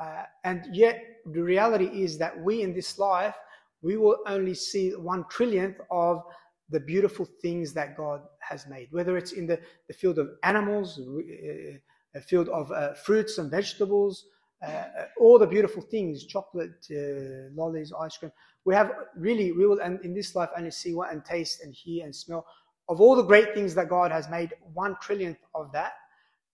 Uh, 0.00 0.24
and 0.44 0.66
yet, 0.72 1.00
the 1.32 1.42
reality 1.42 1.86
is 1.86 2.18
that 2.18 2.38
we 2.40 2.62
in 2.62 2.74
this 2.74 2.98
life, 2.98 3.34
we 3.82 3.96
will 3.96 4.18
only 4.26 4.54
see 4.54 4.90
one 4.90 5.24
trillionth 5.24 5.76
of 5.90 6.22
the 6.70 6.80
beautiful 6.80 7.28
things 7.42 7.72
that 7.74 7.96
God 7.96 8.22
has 8.40 8.66
made, 8.66 8.88
whether 8.90 9.16
it's 9.16 9.32
in 9.32 9.46
the, 9.46 9.60
the 9.88 9.94
field 9.94 10.18
of 10.18 10.30
animals, 10.42 10.98
uh, 10.98 11.78
a 12.14 12.20
field 12.20 12.48
of 12.48 12.70
uh, 12.72 12.94
fruits 12.94 13.38
and 13.38 13.50
vegetables, 13.50 14.26
uh, 14.62 14.70
uh, 14.70 14.86
all 15.20 15.38
the 15.38 15.46
beautiful 15.46 15.82
things, 15.82 16.24
chocolate, 16.24 16.86
uh, 16.90 17.50
lollies, 17.54 17.92
ice 18.00 18.16
cream. 18.16 18.32
We 18.64 18.74
have 18.74 18.90
really, 19.16 19.52
we 19.52 19.66
will 19.66 19.80
in 19.80 20.14
this 20.14 20.34
life 20.34 20.48
only 20.56 20.70
see 20.70 20.94
what 20.94 21.12
and 21.12 21.22
taste 21.24 21.62
and 21.62 21.74
hear 21.74 22.04
and 22.04 22.14
smell 22.14 22.46
of 22.88 23.00
all 23.00 23.14
the 23.14 23.22
great 23.22 23.54
things 23.54 23.74
that 23.74 23.88
God 23.88 24.10
has 24.10 24.28
made, 24.30 24.52
one 24.72 24.96
trillionth 24.96 25.38
of 25.54 25.70
that. 25.72 25.92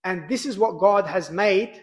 And 0.03 0.27
this 0.27 0.45
is 0.45 0.57
what 0.57 0.79
God 0.79 1.05
has 1.05 1.29
made 1.29 1.81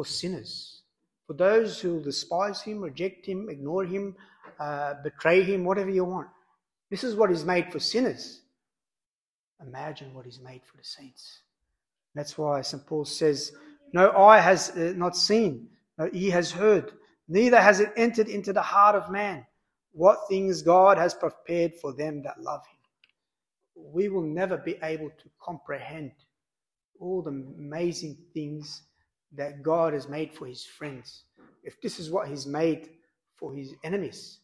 for 0.00 0.06
sinners, 0.06 0.80
for 1.26 1.34
those 1.34 1.78
who 1.78 2.00
despise 2.00 2.62
Him, 2.62 2.80
reject 2.80 3.26
Him, 3.26 3.50
ignore 3.50 3.84
Him, 3.84 4.16
uh, 4.58 4.94
betray 5.04 5.42
Him, 5.42 5.62
whatever 5.62 5.90
you 5.90 6.06
want. 6.06 6.28
This 6.88 7.04
is 7.04 7.16
what 7.16 7.30
is 7.30 7.44
made 7.44 7.70
for 7.70 7.78
sinners. 7.78 8.40
Imagine 9.60 10.14
what 10.14 10.26
is 10.26 10.40
made 10.40 10.62
for 10.64 10.78
the 10.78 10.84
saints. 10.84 11.40
That's 12.14 12.38
why 12.38 12.62
St. 12.62 12.86
Paul 12.86 13.04
says, 13.04 13.52
No 13.92 14.10
eye 14.12 14.38
has 14.38 14.70
uh, 14.70 14.94
not 14.96 15.14
seen, 15.18 15.68
no 15.98 16.08
ear 16.14 16.32
has 16.32 16.50
heard, 16.50 16.92
neither 17.28 17.60
has 17.60 17.80
it 17.80 17.92
entered 17.94 18.28
into 18.28 18.54
the 18.54 18.62
heart 18.62 18.96
of 18.96 19.10
man 19.10 19.44
what 19.92 20.20
things 20.30 20.62
God 20.62 20.96
has 20.96 21.12
prepared 21.12 21.74
for 21.74 21.92
them 21.92 22.22
that 22.22 22.40
love 22.40 22.62
him. 22.64 23.92
We 23.92 24.08
will 24.08 24.22
never 24.22 24.56
be 24.56 24.78
able 24.82 25.10
to 25.10 25.30
comprehend 25.42 26.12
all 26.98 27.20
the 27.20 27.32
amazing 27.32 28.16
things 28.32 28.84
that 29.36 29.62
God 29.62 29.92
has 29.92 30.08
made 30.08 30.32
for 30.32 30.46
his 30.46 30.64
friends. 30.64 31.24
If 31.62 31.80
this 31.80 31.98
is 31.98 32.10
what 32.10 32.28
he's 32.28 32.46
made 32.46 32.88
for 33.36 33.54
his 33.54 33.74
enemies, 33.84 34.40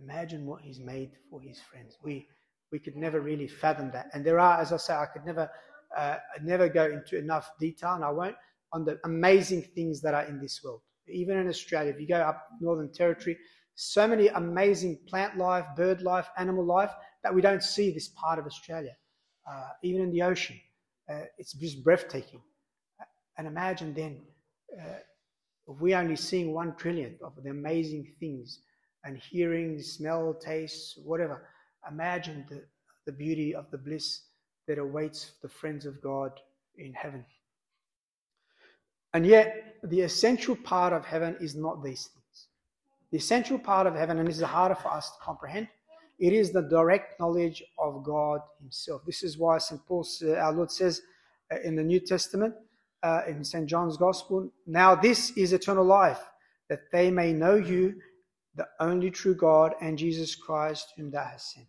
imagine 0.00 0.46
what 0.46 0.62
he's 0.62 0.80
made 0.80 1.12
for 1.30 1.40
his 1.40 1.60
friends. 1.60 1.96
We 2.02 2.26
we 2.70 2.78
could 2.78 2.96
never 2.96 3.20
really 3.20 3.46
fathom 3.46 3.90
that. 3.92 4.06
And 4.14 4.24
there 4.24 4.38
are, 4.38 4.58
as 4.58 4.72
I 4.72 4.78
say, 4.78 4.94
I 4.94 5.06
could 5.06 5.26
never 5.26 5.50
uh, 5.96 6.16
never 6.42 6.68
go 6.68 6.86
into 6.86 7.18
enough 7.18 7.50
detail, 7.60 7.94
and 7.94 8.04
I 8.04 8.10
won't, 8.10 8.36
on 8.72 8.84
the 8.84 8.98
amazing 9.04 9.62
things 9.74 10.00
that 10.02 10.14
are 10.14 10.24
in 10.24 10.40
this 10.40 10.60
world. 10.64 10.80
Even 11.06 11.36
in 11.36 11.48
Australia, 11.48 11.92
if 11.92 12.00
you 12.00 12.08
go 12.08 12.16
up 12.16 12.48
Northern 12.60 12.90
Territory, 12.92 13.36
so 13.74 14.06
many 14.06 14.28
amazing 14.28 15.00
plant 15.08 15.36
life, 15.36 15.64
bird 15.76 16.00
life, 16.02 16.28
animal 16.38 16.64
life 16.64 16.92
that 17.22 17.34
we 17.34 17.42
don't 17.42 17.62
see 17.62 17.92
this 17.92 18.08
part 18.08 18.38
of 18.38 18.46
Australia. 18.46 18.94
Uh, 19.50 19.68
even 19.82 20.02
in 20.02 20.12
the 20.12 20.22
ocean, 20.22 20.58
uh, 21.10 21.22
it's 21.38 21.52
just 21.52 21.82
breathtaking. 21.82 22.40
And 23.42 23.48
imagine 23.48 23.92
then, 23.92 24.20
uh, 24.80 25.00
we're 25.66 25.98
only 25.98 26.14
seeing 26.14 26.54
one 26.54 26.76
trillion 26.76 27.18
of 27.24 27.32
the 27.42 27.50
amazing 27.50 28.06
things 28.20 28.60
and 29.02 29.18
hearing, 29.18 29.82
smell, 29.82 30.32
taste, 30.32 31.00
whatever, 31.04 31.48
imagine 31.90 32.46
the, 32.48 32.62
the 33.04 33.10
beauty 33.10 33.52
of 33.52 33.68
the 33.72 33.78
bliss 33.78 34.20
that 34.68 34.78
awaits 34.78 35.32
the 35.42 35.48
friends 35.48 35.86
of 35.86 36.00
God 36.00 36.30
in 36.78 36.92
heaven. 36.92 37.24
And 39.12 39.26
yet, 39.26 39.74
the 39.82 40.02
essential 40.02 40.54
part 40.54 40.92
of 40.92 41.04
heaven 41.04 41.36
is 41.40 41.56
not 41.56 41.82
these 41.82 42.10
things. 42.14 42.46
The 43.10 43.18
essential 43.18 43.58
part 43.58 43.88
of 43.88 43.96
heaven, 43.96 44.20
and 44.20 44.28
this 44.28 44.36
is 44.36 44.42
harder 44.44 44.76
for 44.76 44.92
us 44.92 45.10
to 45.10 45.16
comprehend, 45.20 45.66
it 46.20 46.32
is 46.32 46.52
the 46.52 46.62
direct 46.62 47.18
knowledge 47.18 47.64
of 47.76 48.04
God 48.04 48.38
Himself. 48.60 49.02
This 49.04 49.24
is 49.24 49.36
why 49.36 49.58
St. 49.58 49.84
Paul, 49.84 50.06
uh, 50.22 50.34
our 50.34 50.52
Lord 50.52 50.70
says 50.70 51.02
uh, 51.52 51.56
in 51.64 51.74
the 51.74 51.82
New 51.82 51.98
Testament, 51.98 52.54
uh, 53.02 53.22
in 53.26 53.44
St. 53.44 53.66
John's 53.68 53.96
Gospel, 53.96 54.50
Now 54.66 54.94
this 54.94 55.30
is 55.36 55.52
eternal 55.52 55.84
life, 55.84 56.20
that 56.68 56.90
they 56.92 57.10
may 57.10 57.32
know 57.32 57.56
you, 57.56 57.94
the 58.54 58.68
only 58.80 59.10
true 59.10 59.34
God, 59.34 59.74
and 59.80 59.98
Jesus 59.98 60.34
Christ, 60.34 60.92
whom 60.96 61.10
thou 61.10 61.24
hast 61.24 61.52
sent. 61.52 61.66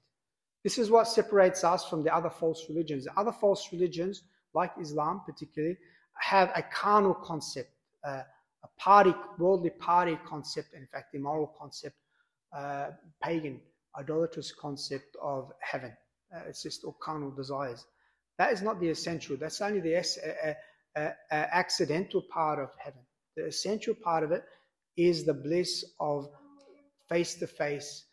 This 0.63 0.77
is 0.77 0.89
what 0.89 1.07
separates 1.07 1.63
us 1.63 1.85
from 1.89 2.03
the 2.03 2.13
other 2.13 2.29
false 2.29 2.65
religions. 2.69 3.05
The 3.05 3.19
other 3.19 3.31
false 3.31 3.69
religions, 3.71 4.23
like 4.53 4.71
Islam 4.79 5.21
particularly, 5.25 5.77
have 6.19 6.51
a 6.55 6.61
carnal 6.61 7.13
concept, 7.13 7.69
uh, 8.03 8.21
a 8.63 8.67
party, 8.77 9.13
worldly 9.37 9.71
party 9.71 10.17
concept, 10.25 10.73
in 10.73 10.87
fact, 10.87 11.15
immoral 11.15 11.53
concept, 11.59 11.95
uh, 12.55 12.91
pagan, 13.21 13.59
idolatrous 13.97 14.51
concept 14.51 15.15
of 15.21 15.51
heaven. 15.59 15.91
Uh, 16.33 16.41
it's 16.47 16.63
just 16.63 16.83
all 16.83 16.97
carnal 17.01 17.31
desires. 17.31 17.85
That 18.37 18.51
is 18.53 18.61
not 18.61 18.79
the 18.79 18.89
essential. 18.89 19.37
That's 19.37 19.61
only 19.61 19.81
the 19.81 19.97
uh, 19.97 20.49
uh, 20.49 20.53
uh, 20.95 21.09
accidental 21.31 22.21
part 22.21 22.59
of 22.59 22.69
heaven. 22.77 23.01
The 23.35 23.45
essential 23.45 23.95
part 23.95 24.23
of 24.23 24.31
it 24.31 24.43
is 24.95 25.25
the 25.25 25.33
bliss 25.33 25.83
of 25.99 26.27
face 27.09 27.35
to 27.35 27.47
face 27.47 28.05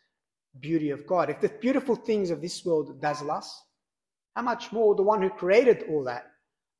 beauty 0.59 0.89
of 0.89 1.07
God. 1.07 1.29
If 1.29 1.39
the 1.39 1.49
beautiful 1.49 1.95
things 1.95 2.29
of 2.29 2.41
this 2.41 2.65
world 2.65 2.99
dazzle 3.01 3.31
us, 3.31 3.61
how 4.35 4.41
much 4.41 4.71
more 4.71 4.95
the 4.95 5.03
one 5.03 5.21
who 5.21 5.29
created 5.29 5.85
all 5.89 6.03
that? 6.05 6.25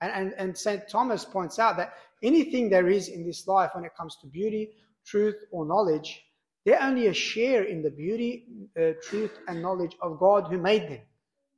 And, 0.01 0.11
and, 0.11 0.33
and 0.37 0.57
St. 0.57 0.87
Thomas 0.89 1.23
points 1.25 1.59
out 1.59 1.77
that 1.77 1.93
anything 2.23 2.69
there 2.69 2.89
is 2.89 3.07
in 3.07 3.25
this 3.25 3.47
life 3.47 3.71
when 3.73 3.85
it 3.85 3.95
comes 3.95 4.17
to 4.17 4.27
beauty, 4.27 4.71
truth, 5.05 5.35
or 5.51 5.65
knowledge, 5.65 6.21
they're 6.65 6.81
only 6.81 7.07
a 7.07 7.13
share 7.13 7.63
in 7.63 7.81
the 7.81 7.89
beauty, 7.89 8.45
uh, 8.79 8.91
truth, 9.03 9.39
and 9.47 9.61
knowledge 9.61 9.95
of 10.01 10.19
God 10.19 10.47
who 10.47 10.57
made 10.57 10.89
them. 10.89 11.01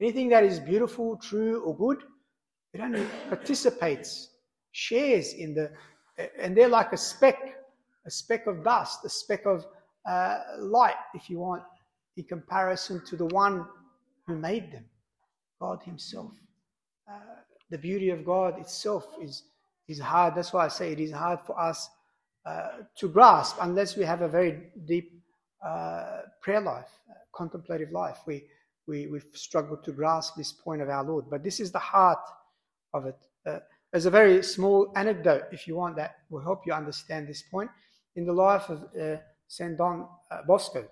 Anything 0.02 0.30
that 0.30 0.44
is 0.44 0.60
beautiful, 0.60 1.18
true, 1.18 1.62
or 1.62 1.76
good, 1.76 2.04
it 2.74 2.82
only 2.82 3.06
participates, 3.30 4.30
shares 4.74 5.34
in 5.34 5.54
the, 5.54 5.72
and 6.40 6.58
they're 6.58 6.68
like 6.68 6.92
a 6.92 6.98
speck, 6.98 7.56
a 8.06 8.12
speck 8.12 8.48
of 8.48 8.64
dust, 8.64 9.06
a 9.06 9.10
speck 9.10 9.46
of 9.46 9.66
uh, 10.06 10.40
light, 10.60 10.96
if 11.14 11.30
you 11.30 11.40
want, 11.40 11.64
in 12.18 12.26
comparison 12.26 13.04
to 13.06 13.16
the 13.16 13.26
one 13.28 13.66
who 14.28 14.36
made 14.36 14.72
them, 14.72 14.86
God 15.62 15.82
Himself. 15.84 16.32
Uh, 17.10 17.14
the 17.70 17.78
beauty 17.78 18.10
of 18.10 18.26
God 18.26 18.60
itself 18.60 19.08
is, 19.22 19.44
is 19.88 20.00
hard. 20.00 20.36
That's 20.36 20.52
why 20.52 20.66
I 20.66 20.68
say 20.68 20.92
it 20.92 21.00
is 21.00 21.12
hard 21.12 21.40
for 21.46 21.60
us 21.60 21.90
uh, 22.46 22.68
to 22.98 23.08
grasp 23.08 23.58
unless 23.62 23.96
we 23.96 24.04
have 24.04 24.22
a 24.22 24.28
very 24.28 24.64
deep 24.86 25.12
uh, 25.66 26.22
prayer 26.42 26.62
life, 26.62 26.90
uh, 27.10 27.14
contemplative 27.36 27.92
life. 27.92 28.20
We, 28.26 28.44
we, 28.88 29.08
we've 29.08 29.26
struggled 29.34 29.84
to 29.86 29.92
grasp 29.92 30.36
this 30.36 30.52
point 30.52 30.82
of 30.82 30.90
our 30.90 31.04
Lord. 31.04 31.26
But 31.30 31.44
this 31.44 31.60
is 31.60 31.72
the 31.72 31.80
heart 31.80 32.20
of 32.94 33.06
it. 33.06 33.18
Uh, 33.94 33.98
there's 33.98 34.06
a 34.08 34.10
very 34.10 34.42
small 34.42 34.92
anecdote, 34.96 35.44
if 35.52 35.68
you 35.68 35.76
want, 35.76 35.96
that 35.96 36.16
will 36.30 36.42
help 36.42 36.66
you 36.66 36.74
understand 36.74 37.28
this 37.28 37.44
point. 37.44 37.70
In 38.16 38.26
the 38.26 38.34
life 38.34 38.70
of 38.70 38.84
uh, 39.00 39.18
St. 39.48 39.78
Don 39.78 40.08
Bosco, 40.48 40.88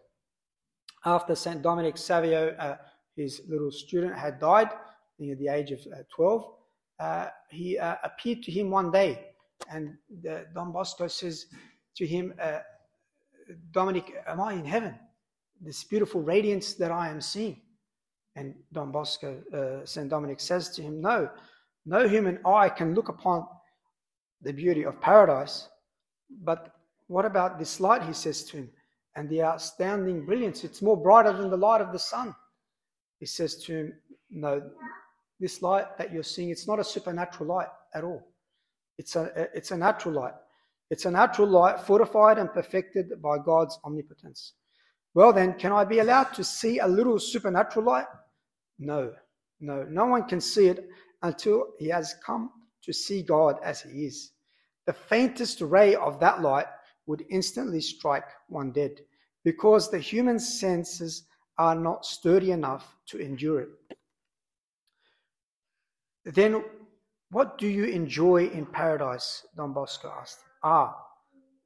after 1.05 1.35
St. 1.35 1.61
Dominic 1.61 1.97
Savio, 1.97 2.49
uh, 2.59 2.77
his 3.15 3.41
little 3.49 3.71
student, 3.71 4.15
had 4.15 4.39
died 4.39 4.69
at 4.69 5.39
the 5.39 5.47
age 5.47 5.71
of 5.71 5.79
uh, 5.79 6.03
12, 6.15 6.45
uh, 6.99 7.27
he 7.49 7.77
uh, 7.77 7.95
appeared 8.03 8.43
to 8.43 8.51
him 8.51 8.69
one 8.69 8.91
day, 8.91 9.27
and 9.71 9.95
Don 10.53 10.71
Bosco 10.71 11.07
says 11.07 11.47
to 11.95 12.05
him, 12.05 12.33
uh, 12.41 12.59
Dominic, 13.71 14.13
am 14.27 14.41
I 14.41 14.53
in 14.53 14.65
heaven? 14.65 14.95
This 15.59 15.83
beautiful 15.83 16.21
radiance 16.21 16.73
that 16.75 16.91
I 16.91 17.09
am 17.09 17.21
seeing. 17.21 17.61
And 18.35 18.55
Don 18.71 18.91
Bosco, 18.91 19.41
uh, 19.53 19.85
St. 19.85 20.09
Dominic 20.09 20.39
says 20.39 20.69
to 20.69 20.81
him, 20.81 21.01
No, 21.01 21.29
no 21.85 22.07
human 22.07 22.39
eye 22.45 22.69
can 22.69 22.93
look 22.93 23.09
upon 23.09 23.45
the 24.41 24.53
beauty 24.53 24.83
of 24.83 25.01
paradise. 25.01 25.67
But 26.43 26.73
what 27.07 27.25
about 27.25 27.59
this 27.59 27.79
light? 27.79 28.03
He 28.03 28.13
says 28.13 28.43
to 28.45 28.57
him 28.57 28.69
and 29.15 29.29
the 29.29 29.43
outstanding 29.43 30.25
brilliance. 30.25 30.63
It's 30.63 30.81
more 30.81 30.97
brighter 30.97 31.33
than 31.33 31.49
the 31.49 31.57
light 31.57 31.81
of 31.81 31.91
the 31.91 31.99
sun. 31.99 32.35
He 33.19 33.25
says 33.25 33.57
to 33.63 33.75
him, 33.75 33.93
No, 34.29 34.61
this 35.39 35.61
light 35.61 35.97
that 35.97 36.13
you're 36.13 36.23
seeing, 36.23 36.49
it's 36.49 36.67
not 36.67 36.79
a 36.79 36.83
supernatural 36.83 37.49
light 37.49 37.67
at 37.93 38.03
all. 38.03 38.27
It's 38.97 39.15
a, 39.15 39.49
it's 39.53 39.71
a 39.71 39.77
natural 39.77 40.15
light. 40.15 40.33
It's 40.89 41.05
a 41.05 41.11
natural 41.11 41.47
light 41.47 41.79
fortified 41.79 42.37
and 42.37 42.51
perfected 42.53 43.21
by 43.21 43.37
God's 43.37 43.79
omnipotence. 43.83 44.53
Well, 45.13 45.33
then, 45.33 45.53
can 45.53 45.71
I 45.71 45.83
be 45.83 45.99
allowed 45.99 46.33
to 46.35 46.43
see 46.43 46.79
a 46.79 46.87
little 46.87 47.19
supernatural 47.19 47.85
light? 47.85 48.05
No, 48.79 49.13
no. 49.59 49.83
No 49.83 50.05
one 50.05 50.27
can 50.27 50.39
see 50.39 50.67
it 50.67 50.87
until 51.21 51.67
he 51.77 51.88
has 51.88 52.15
come 52.25 52.51
to 52.84 52.93
see 52.93 53.21
God 53.21 53.57
as 53.63 53.81
he 53.81 54.05
is. 54.05 54.31
The 54.86 54.93
faintest 54.93 55.62
ray 55.62 55.95
of 55.95 56.19
that 56.19 56.41
light 56.41 56.67
would 57.05 57.23
instantly 57.29 57.81
strike 57.81 58.27
one 58.47 58.71
dead 58.71 59.01
because 59.43 59.89
the 59.89 59.99
human 59.99 60.39
senses 60.39 61.23
are 61.57 61.75
not 61.75 62.05
sturdy 62.05 62.51
enough 62.51 62.95
to 63.07 63.17
endure 63.19 63.62
it. 63.62 63.69
Then, 66.25 66.63
what 67.31 67.57
do 67.57 67.67
you 67.67 67.86
enjoy 67.86 68.47
in 68.47 68.65
paradise? 68.65 69.45
Don 69.55 69.73
Bosco 69.73 70.13
asked. 70.19 70.39
Ah, 70.63 70.95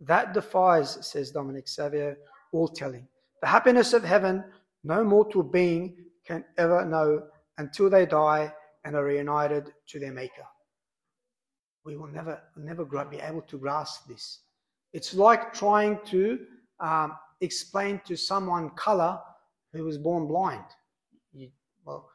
that 0.01 0.33
defies, 0.33 0.97
says 1.05 1.31
Dominic 1.31 1.67
Savio, 1.67 2.15
all 2.51 2.67
telling. 2.67 3.07
The 3.41 3.47
happiness 3.47 3.93
of 3.93 4.03
heaven, 4.03 4.43
no 4.83 5.03
mortal 5.03 5.43
being 5.43 5.97
can 6.25 6.45
ever 6.57 6.85
know 6.85 7.23
until 7.57 7.89
they 7.89 8.05
die 8.05 8.53
and 8.85 8.95
are 8.95 9.03
reunited 9.03 9.73
to 9.87 9.99
their 9.99 10.13
Maker. 10.13 10.45
We 11.83 11.97
will 11.97 12.07
never, 12.07 12.41
never 12.55 12.85
be 12.85 13.19
able 13.19 13.41
to 13.41 13.57
grasp 13.57 14.07
this. 14.07 14.39
It's 14.93 15.13
like 15.13 15.53
trying 15.53 15.99
to 16.05 16.39
um, 16.79 17.17
explain 17.41 17.99
to 18.05 18.15
someone 18.15 18.69
color 18.71 19.19
who 19.73 19.83
was 19.83 19.97
born 19.97 20.27
blind. 20.27 20.63
You, 21.33 21.49
well, 21.83 22.09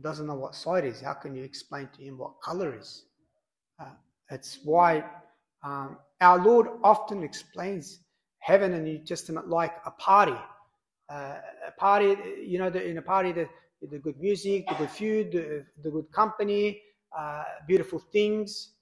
doesn't 0.00 0.26
know 0.26 0.34
what 0.34 0.54
sight 0.54 0.84
is. 0.84 1.00
How 1.00 1.12
can 1.12 1.34
you 1.34 1.44
explain 1.44 1.88
to 1.96 2.02
him 2.02 2.18
what 2.18 2.40
color 2.40 2.76
is? 2.78 3.04
Uh, 3.78 3.90
it's 4.30 4.60
why 4.64 5.04
um, 5.62 5.98
our 6.20 6.42
Lord 6.42 6.68
often 6.82 7.22
explains 7.22 8.00
heaven 8.38 8.72
and 8.74 8.84
New 8.84 8.98
Testament 8.98 9.48
like 9.48 9.74
a 9.86 9.90
party. 9.92 10.36
Uh, 11.08 11.36
a 11.68 11.72
party, 11.78 12.16
you 12.44 12.58
know, 12.58 12.68
in 12.68 12.98
a 12.98 13.02
party, 13.02 13.32
the, 13.32 13.48
the 13.90 13.98
good 13.98 14.18
music, 14.20 14.66
the 14.68 14.74
good 14.74 14.90
food, 14.90 15.32
the, 15.32 15.64
the 15.82 15.90
good 15.90 16.10
company, 16.12 16.80
uh, 17.16 17.44
beautiful 17.66 17.98
things. 17.98 18.72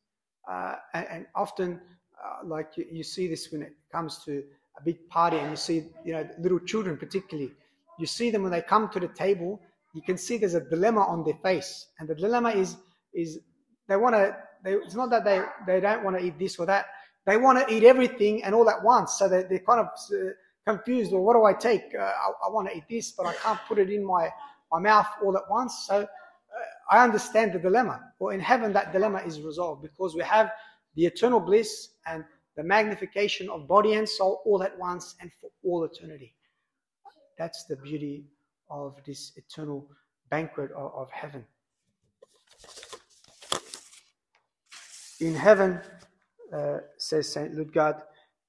Uh, 0.51 0.75
and, 0.95 1.07
and, 1.11 1.27
often 1.35 1.81
uh, 2.25 2.47
like 2.47 2.77
you, 2.77 2.87
you, 2.91 3.03
see 3.03 3.29
this 3.29 3.53
when 3.53 3.63
it 3.63 3.73
comes 3.93 4.25
to 4.25 4.43
a 4.79 4.83
big 4.85 5.09
party 5.09 5.37
and 5.37 5.51
you 5.51 5.57
see 5.57 5.85
you 6.05 6.13
know 6.13 6.27
little 6.39 6.59
children 6.61 6.97
particularly 6.97 7.53
you 7.99 8.07
see 8.07 8.31
them 8.31 8.43
when 8.43 8.51
they 8.51 8.63
come 8.63 8.89
to 8.89 8.99
the 8.99 9.09
table 9.09 9.61
you 9.95 10.03
can 10.03 10.17
see 10.17 10.39
there's 10.39 10.55
a 10.55 10.61
dilemma 10.61 11.01
on 11.01 11.25
their 11.25 11.35
face. 11.43 11.87
And 11.99 12.09
the 12.09 12.15
dilemma 12.15 12.51
is 12.51 12.77
is 13.13 13.41
they 13.89 13.97
want 13.97 14.15
to 14.15 14.37
it's 14.65 14.95
not 14.95 15.11
that 15.11 15.25
they 15.25 15.43
they 15.67 15.81
don't 15.81 16.05
want 16.05 16.19
to 16.19 16.25
eat 16.25 16.39
this 16.39 16.59
or 16.59 16.67
that. 16.67 16.87
They 17.27 17.37
want 17.37 17.59
to 17.59 17.75
eat 17.75 17.85
everything 17.85 18.45
and 18.45 18.55
all 18.55 18.69
at 18.71 18.83
once. 18.83 19.19
So 19.19 19.29
they, 19.29 19.43
they're 19.43 19.61
kind 19.61 19.81
of 19.81 19.87
uh, 19.87 20.31
confused. 20.67 21.13
Well 21.13 21.23
what 21.23 21.35
do 21.35 21.45
i 21.45 21.53
take? 21.53 21.95
Uh, 21.95 22.03
I, 22.03 22.47
I 22.47 22.51
want 22.51 22.69
to 22.69 22.77
eat 22.77 22.85
this 22.89 23.13
but 23.13 23.27
i 23.27 23.35
can't 23.35 23.59
put 23.67 23.79
it 23.79 23.91
in 23.91 24.05
my 24.05 24.31
my 24.71 24.79
mouth 24.79 25.07
all 25.23 25.37
at 25.37 25.49
once 25.51 25.87
so 25.87 26.07
I 26.91 27.05
understand 27.05 27.53
the 27.53 27.59
dilemma. 27.59 28.01
Well, 28.19 28.35
in 28.35 28.41
heaven, 28.41 28.73
that 28.73 28.93
dilemma 28.93 29.23
is 29.25 29.41
resolved 29.41 29.83
because 29.83 30.17
we 30.17 30.23
have 30.23 30.51
the 30.97 31.07
eternal 31.07 31.39
bliss 31.39 31.91
and 32.07 32.25
the 32.57 32.65
magnification 32.65 33.49
of 33.49 33.69
body 33.69 33.95
and 33.95 34.09
soul 34.09 34.43
all 34.45 34.63
at 34.63 34.77
once 34.77 35.15
and 35.21 35.31
for 35.41 35.51
all 35.65 35.85
eternity. 35.85 36.35
That's 37.39 37.65
the 37.65 37.77
beauty 37.77 38.25
of 38.69 38.97
this 39.07 39.33
eternal 39.37 39.89
banquet 40.31 40.73
of, 40.73 40.93
of 40.95 41.11
heaven. 41.13 41.45
In 45.21 45.35
heaven, 45.35 45.81
uh, 46.53 46.79
says 46.99 47.33
St. 47.33 47.55
Ludgard, 47.55 48.03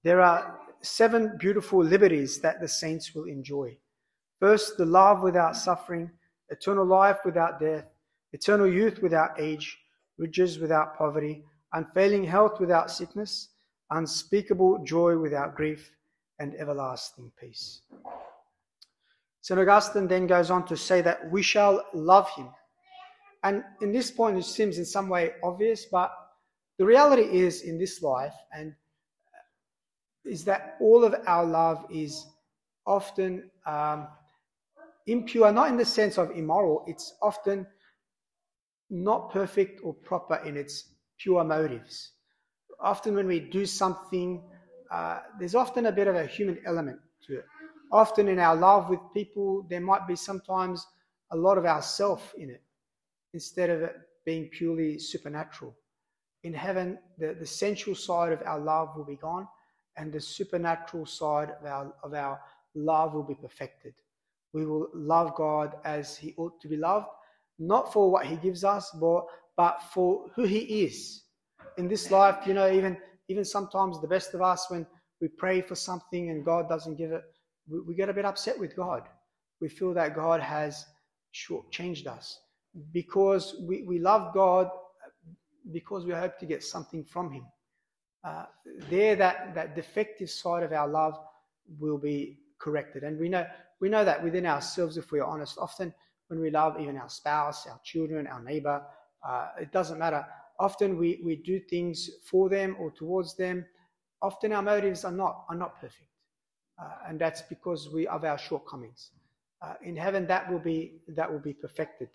there 0.04 0.22
are 0.22 0.60
seven 0.82 1.38
beautiful 1.38 1.84
liberties 1.84 2.40
that 2.40 2.60
the 2.60 2.68
saints 2.68 3.14
will 3.14 3.26
enjoy. 3.26 3.78
First, 4.42 4.76
the 4.76 4.86
love 4.86 5.22
without 5.22 5.56
suffering, 5.56 6.10
eternal 6.50 6.84
life 6.84 7.20
without 7.24 7.60
death, 7.60 7.86
eternal 8.34 8.66
youth 8.66 9.00
without 9.04 9.40
age, 9.40 9.78
riches 10.18 10.58
without 10.58 10.98
poverty, 10.98 11.44
unfailing 11.74 12.24
health 12.24 12.60
without 12.60 12.90
sickness, 12.90 13.50
unspeakable 13.92 14.84
joy 14.84 15.16
without 15.16 15.56
grief, 15.56 15.92
and 16.40 16.56
everlasting 16.56 17.32
peace. 17.40 17.82
St. 19.42 19.60
Augustine 19.60 20.08
then 20.08 20.26
goes 20.26 20.50
on 20.50 20.66
to 20.66 20.76
say 20.76 21.02
that 21.02 21.30
we 21.30 21.44
shall 21.44 21.86
love 21.94 22.28
him. 22.32 22.50
And 23.44 23.64
in 23.82 23.92
this 23.92 24.10
point, 24.10 24.40
it 24.40 24.46
seems 24.46 24.80
in 24.80 24.86
some 24.86 25.08
way 25.08 25.34
obvious, 25.44 25.86
but 25.86 26.12
the 26.80 26.86
reality 26.86 27.22
is 27.24 27.62
in 27.62 27.78
this 27.78 28.02
life, 28.02 28.34
and 28.52 28.74
is 30.26 30.44
that 30.46 30.78
all 30.82 31.04
of 31.04 31.14
our 31.28 31.46
love 31.46 31.86
is 31.92 32.26
often 32.88 33.52
um, 33.68 34.08
impure, 35.12 35.52
not 35.52 35.70
in 35.70 35.78
the 35.78 35.86
sense 35.86 36.18
of 36.18 36.32
immoral, 36.32 36.84
it's 36.88 37.16
often 37.22 37.68
not 38.90 39.32
perfect 39.32 39.82
or 39.84 39.94
proper 39.94 40.36
in 40.46 40.58
its 40.58 40.94
pure 41.20 41.44
motives. 41.44 42.12
Often, 42.80 43.16
when 43.16 43.28
we 43.28 43.40
do 43.40 43.66
something, 43.66 44.44
uh, 44.92 45.20
there's 45.40 45.56
often 45.56 45.86
a 45.86 45.92
bit 45.92 46.08
of 46.08 46.16
a 46.16 46.26
human 46.26 46.60
element 46.66 47.00
to 47.28 47.40
it. 47.40 47.46
Often, 47.92 48.28
in 48.28 48.40
our 48.40 48.56
love 48.56 48.90
with 48.90 49.00
people, 49.14 49.66
there 49.70 49.82
might 49.82 50.08
be 50.08 50.16
sometimes 50.16 50.86
a 51.32 51.38
lot 51.38 51.58
of 51.58 51.66
ourself 51.66 52.34
in 52.38 52.50
it 52.50 52.62
instead 53.34 53.70
of 53.70 53.82
it 53.82 53.96
being 54.26 54.50
purely 54.50 55.00
supernatural. 55.00 55.76
In 56.44 56.54
heaven, 56.54 56.98
the, 57.18 57.36
the 57.40 57.46
sensual 57.46 57.96
side 57.96 58.34
of 58.34 58.42
our 58.46 58.60
love 58.60 58.90
will 58.96 59.06
be 59.06 59.16
gone 59.16 59.48
and 59.98 60.12
the 60.12 60.20
supernatural 60.20 61.06
side 61.06 61.52
of 61.60 61.66
our, 61.66 61.94
of 62.04 62.14
our 62.14 62.40
love 62.76 63.14
will 63.14 63.24
be 63.24 63.36
perfected. 63.36 63.94
We 64.54 64.66
will 64.66 64.88
love 64.94 65.36
God 65.36 65.76
as 65.86 66.18
He 66.18 66.34
ought 66.38 66.60
to 66.62 66.68
be 66.68 66.78
loved, 66.78 67.08
not 67.60 67.92
for 67.94 68.12
what 68.12 68.26
He 68.26 68.36
gives 68.36 68.64
us, 68.64 68.92
but, 69.00 69.26
but 69.58 69.82
for 69.94 70.28
who 70.36 70.44
He 70.44 70.84
is. 70.84 71.24
In 71.78 71.88
this 71.88 72.12
life, 72.12 72.46
you 72.46 72.54
know, 72.54 72.72
even, 72.72 72.98
even 73.28 73.46
sometimes 73.46 74.02
the 74.02 74.08
best 74.08 74.34
of 74.34 74.42
us, 74.42 74.70
when 74.70 74.86
we 75.22 75.28
pray 75.28 75.62
for 75.62 75.76
something 75.76 76.30
and 76.30 76.44
God 76.44 76.68
doesn't 76.68 76.98
give 76.98 77.12
it, 77.12 77.24
we, 77.70 77.80
we 77.82 77.96
get 77.96 78.10
a 78.10 78.14
bit 78.14 78.26
upset 78.26 78.60
with 78.60 78.76
God. 78.76 79.04
We 79.62 79.70
feel 79.70 79.94
that 79.94 80.16
God 80.16 80.42
has 80.42 80.86
changed 81.72 82.08
us 82.08 82.42
because 82.92 83.56
we, 83.62 83.84
we 83.84 84.00
love 84.00 84.34
God 84.34 84.70
because 85.72 86.06
we 86.06 86.14
hope 86.14 86.40
to 86.40 86.46
get 86.46 86.64
something 86.64 87.04
from 87.04 87.32
Him 87.32 87.46
uh, 88.24 88.46
there 88.90 89.16
that, 89.16 89.56
that 89.56 89.76
defective 89.76 90.30
side 90.30 90.64
of 90.64 90.72
our 90.74 90.88
love 90.88 91.18
will 91.80 91.98
be 91.98 92.38
corrected. 92.62 93.04
And 93.04 93.20
we 93.20 93.30
know, 93.30 93.46
we 93.80 93.90
know 93.90 94.06
that 94.06 94.24
within 94.24 94.46
ourselves, 94.46 94.98
if 94.98 95.12
we 95.12 95.20
are 95.20 95.28
honest, 95.28 95.58
often 95.58 95.94
when 96.28 96.40
we 96.40 96.50
love 96.52 96.80
even 96.80 96.98
our 96.98 97.10
spouse, 97.10 97.68
our 97.68 97.80
children, 97.84 98.28
our 98.28 98.42
neighbor, 98.44 98.82
uh, 99.28 99.48
it 99.60 99.72
doesn't 99.72 100.00
matter. 100.00 100.26
Often 100.60 100.98
we, 100.98 101.20
we 101.24 101.38
do 101.38 101.60
things 101.60 102.10
for 102.24 102.50
them 102.50 102.76
or 102.80 102.92
towards 102.92 103.36
them. 103.36 103.66
Often 104.22 104.54
our 104.54 104.62
motives 104.62 105.04
are 105.04 105.12
not, 105.12 105.46
are 105.50 105.56
not 105.56 105.80
perfect. 105.82 106.06
Uh, 106.82 107.10
and 107.10 107.20
that's 107.20 107.42
because 107.42 107.90
we 107.90 108.08
of 108.08 108.24
our 108.24 108.38
shortcomings. 108.38 109.12
Uh, 109.62 109.74
in 109.84 109.96
heaven, 109.96 110.26
that 110.26 110.52
will 110.52 110.60
be 110.60 111.02
that 111.10 111.32
will 111.32 111.40
be 111.40 111.54
perfected. 111.54 112.10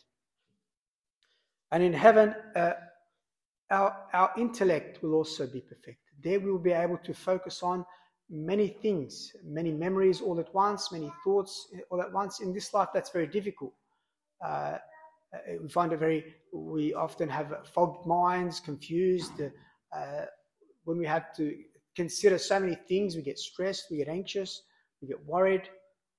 And 1.70 1.82
in 1.82 1.92
heaven, 1.92 2.35
uh, 2.56 2.72
our, 3.70 3.96
our 4.12 4.32
intellect 4.37 5.02
will 5.02 5.14
also 5.14 5.46
be 5.46 5.61
perfected. 5.61 5.96
There 6.22 6.40
we 6.40 6.50
will 6.50 6.59
be 6.59 6.72
able 6.72 6.98
to 6.98 7.14
focus 7.14 7.62
on 7.62 7.85
many 8.28 8.68
things, 8.68 9.32
many 9.44 9.72
memories 9.72 10.20
all 10.20 10.38
at 10.40 10.52
once, 10.54 10.92
many 10.92 11.10
thoughts 11.22 11.68
all 11.90 12.00
at 12.00 12.12
once. 12.12 12.40
In 12.40 12.52
this 12.52 12.72
life, 12.74 12.88
that's 12.92 13.10
very 13.10 13.26
difficult. 13.26 13.72
Uh, 14.44 14.78
uh 15.32 15.38
we 15.62 15.68
find 15.68 15.92
it 15.92 15.98
very, 15.98 16.24
we 16.52 16.94
often 16.94 17.28
have 17.28 17.52
fogged 17.72 18.06
minds, 18.06 18.60
confused. 18.60 19.40
Uh, 19.96 20.24
when 20.84 20.98
we 20.98 21.06
have 21.06 21.34
to 21.36 21.56
consider 21.94 22.38
so 22.38 22.60
many 22.60 22.76
things, 22.88 23.16
we 23.16 23.22
get 23.22 23.38
stressed, 23.38 23.86
we 23.90 23.98
get 23.98 24.08
anxious, 24.08 24.62
we 25.00 25.08
get 25.08 25.24
worried. 25.24 25.68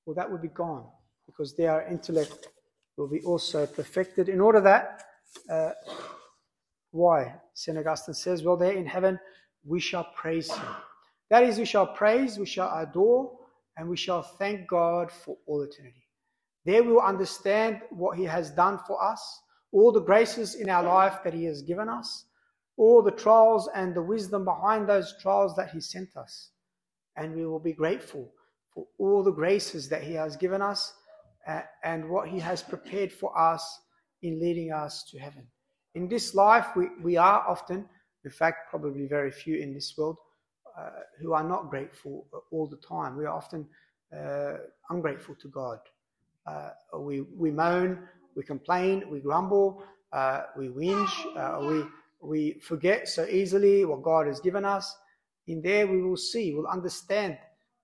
Well, 0.06 0.16
that 0.16 0.30
will 0.30 0.40
be 0.40 0.50
gone 0.50 0.86
because 1.26 1.56
there 1.56 1.72
our 1.72 1.88
intellect 1.88 2.48
will 2.96 3.10
be 3.10 3.22
also 3.22 3.66
perfected 3.68 4.30
in 4.30 4.40
order 4.40 4.62
that 4.62 5.04
uh, 5.50 5.72
why? 6.92 7.36
St. 7.54 7.78
Augustine 7.78 8.14
says, 8.14 8.44
Well, 8.44 8.58
there 8.58 8.72
in 8.72 8.86
heaven 8.86 9.20
we 9.66 9.80
shall 9.80 10.06
praise 10.16 10.52
him. 10.52 10.66
That 11.30 11.44
is, 11.44 11.58
we 11.58 11.66
shall 11.66 11.88
praise, 11.88 12.38
we 12.38 12.46
shall 12.46 12.72
adore, 12.78 13.32
and 13.78 13.90
we 13.90 13.98
shall 13.98 14.24
thank 14.24 14.68
God 14.68 15.12
for 15.12 15.38
all 15.46 15.62
eternity. 15.62 16.08
There 16.66 16.84
we 16.84 16.94
will 16.94 17.02
understand 17.02 17.82
what 17.92 18.18
he 18.18 18.24
has 18.26 18.52
done 18.52 18.80
for 18.88 19.02
us, 19.04 19.42
all 19.72 19.92
the 19.92 20.02
graces 20.02 20.56
in 20.56 20.70
our 20.70 20.84
life 20.84 21.20
that 21.24 21.34
he 21.34 21.46
has 21.46 21.62
given 21.62 21.90
us, 21.90 22.26
all 22.78 23.02
the 23.02 23.12
trials 23.12 23.70
and 23.76 23.94
the 23.94 24.02
wisdom 24.02 24.46
behind 24.46 24.88
those 24.88 25.16
trials 25.22 25.56
that 25.56 25.70
he 25.70 25.82
sent 25.82 26.16
us. 26.16 26.52
And 27.16 27.36
we 27.36 27.46
will 27.46 27.60
be 27.60 27.74
grateful 27.74 28.32
for 28.74 28.86
all 28.98 29.24
the 29.24 29.32
graces 29.32 29.90
that 29.90 30.04
he 30.04 30.14
has 30.14 30.36
given 30.36 30.62
us 30.62 30.94
and 31.84 32.10
what 32.10 32.28
he 32.28 32.40
has 32.40 32.62
prepared 32.62 33.12
for 33.12 33.38
us 33.38 33.80
in 34.22 34.40
leading 34.40 34.72
us 34.72 35.04
to 35.12 35.18
heaven. 35.18 35.48
In 35.96 36.08
this 36.08 36.36
life, 36.36 36.68
we, 36.76 36.90
we 37.02 37.18
are 37.18 37.44
often, 37.48 37.86
in 38.24 38.32
fact, 38.32 38.70
probably 38.70 39.08
very 39.08 39.32
few 39.32 39.58
in 39.58 39.74
this 39.74 39.96
world, 39.98 40.18
uh, 40.78 40.90
who 41.20 41.34
are 41.34 41.44
not 41.44 41.70
grateful 41.70 42.26
all 42.52 42.68
the 42.68 42.78
time. 42.78 43.18
We 43.18 43.26
are 43.26 43.34
often 43.34 43.66
uh, 44.16 44.54
ungrateful 44.90 45.36
to 45.36 45.48
God. 45.48 45.80
Uh, 46.46 46.70
we, 47.00 47.22
we 47.22 47.52
moan, 47.52 48.08
we 48.36 48.44
complain, 48.44 49.04
we 49.10 49.20
grumble, 49.20 49.84
uh, 50.14 50.44
we 50.58 50.70
whinge, 50.70 51.10
uh, 51.36 51.66
we, 51.66 51.84
we 52.22 52.60
forget 52.60 53.08
so 53.08 53.26
easily 53.26 53.84
what 53.86 54.04
God 54.04 54.28
has 54.28 54.40
given 54.40 54.64
us. 54.64 54.96
In 55.48 55.62
there, 55.62 55.88
we 55.88 56.02
will 56.02 56.18
see, 56.18 56.54
we'll 56.54 56.68
understand 56.68 57.38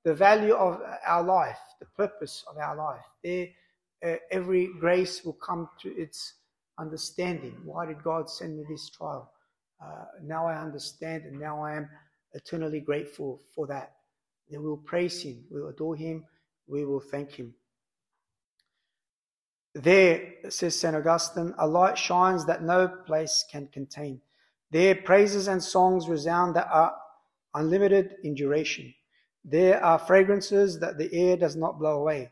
the 0.04 0.14
value 0.14 0.54
of 0.54 0.82
our 1.06 1.24
life, 1.24 1.60
the 1.80 1.86
purpose 1.98 2.44
of 2.50 2.58
our 2.58 2.76
life. 2.76 3.04
There, 3.24 3.48
uh, 4.06 4.16
every 4.32 4.70
grace 4.80 5.24
will 5.24 5.34
come 5.34 5.70
to 5.82 5.90
its 5.98 6.34
understanding. 6.78 7.56
Why 7.64 7.86
did 7.86 8.04
God 8.04 8.30
send 8.30 8.58
me 8.58 8.64
this 8.70 8.90
trial? 8.90 9.32
Uh, 9.82 10.06
now 10.22 10.46
I 10.46 10.62
understand, 10.62 11.24
and 11.24 11.40
now 11.40 11.64
I 11.64 11.76
am 11.76 11.90
eternally 12.34 12.80
grateful 12.80 13.42
for 13.56 13.68
that. 13.68 13.94
Then 14.50 14.64
we'll 14.64 14.78
praise 14.78 15.22
Him, 15.22 15.44
we'll 15.50 15.70
adore 15.70 15.96
Him, 15.96 16.26
we 16.68 16.86
will 16.86 17.00
thank 17.00 17.32
Him. 17.32 17.54
There, 19.76 20.34
says 20.50 20.80
St. 20.80 20.96
Augustine, 20.96 21.54
a 21.58 21.68
light 21.68 21.98
shines 21.98 22.46
that 22.46 22.64
no 22.64 22.88
place 22.88 23.44
can 23.52 23.68
contain. 23.68 24.22
There, 24.72 24.96
praises 24.96 25.48
and 25.48 25.64
songs 25.64 26.08
resound 26.08 26.56
that 26.56 26.68
are 26.72 26.96
unlimited 27.56 28.16
in 28.24 28.36
duration. 28.36 28.94
There 29.44 29.84
are 29.84 30.00
fragrances 30.00 30.80
that 30.80 30.98
the 30.98 31.14
air 31.14 31.38
does 31.38 31.56
not 31.56 31.80
blow 31.80 32.00
away, 32.00 32.32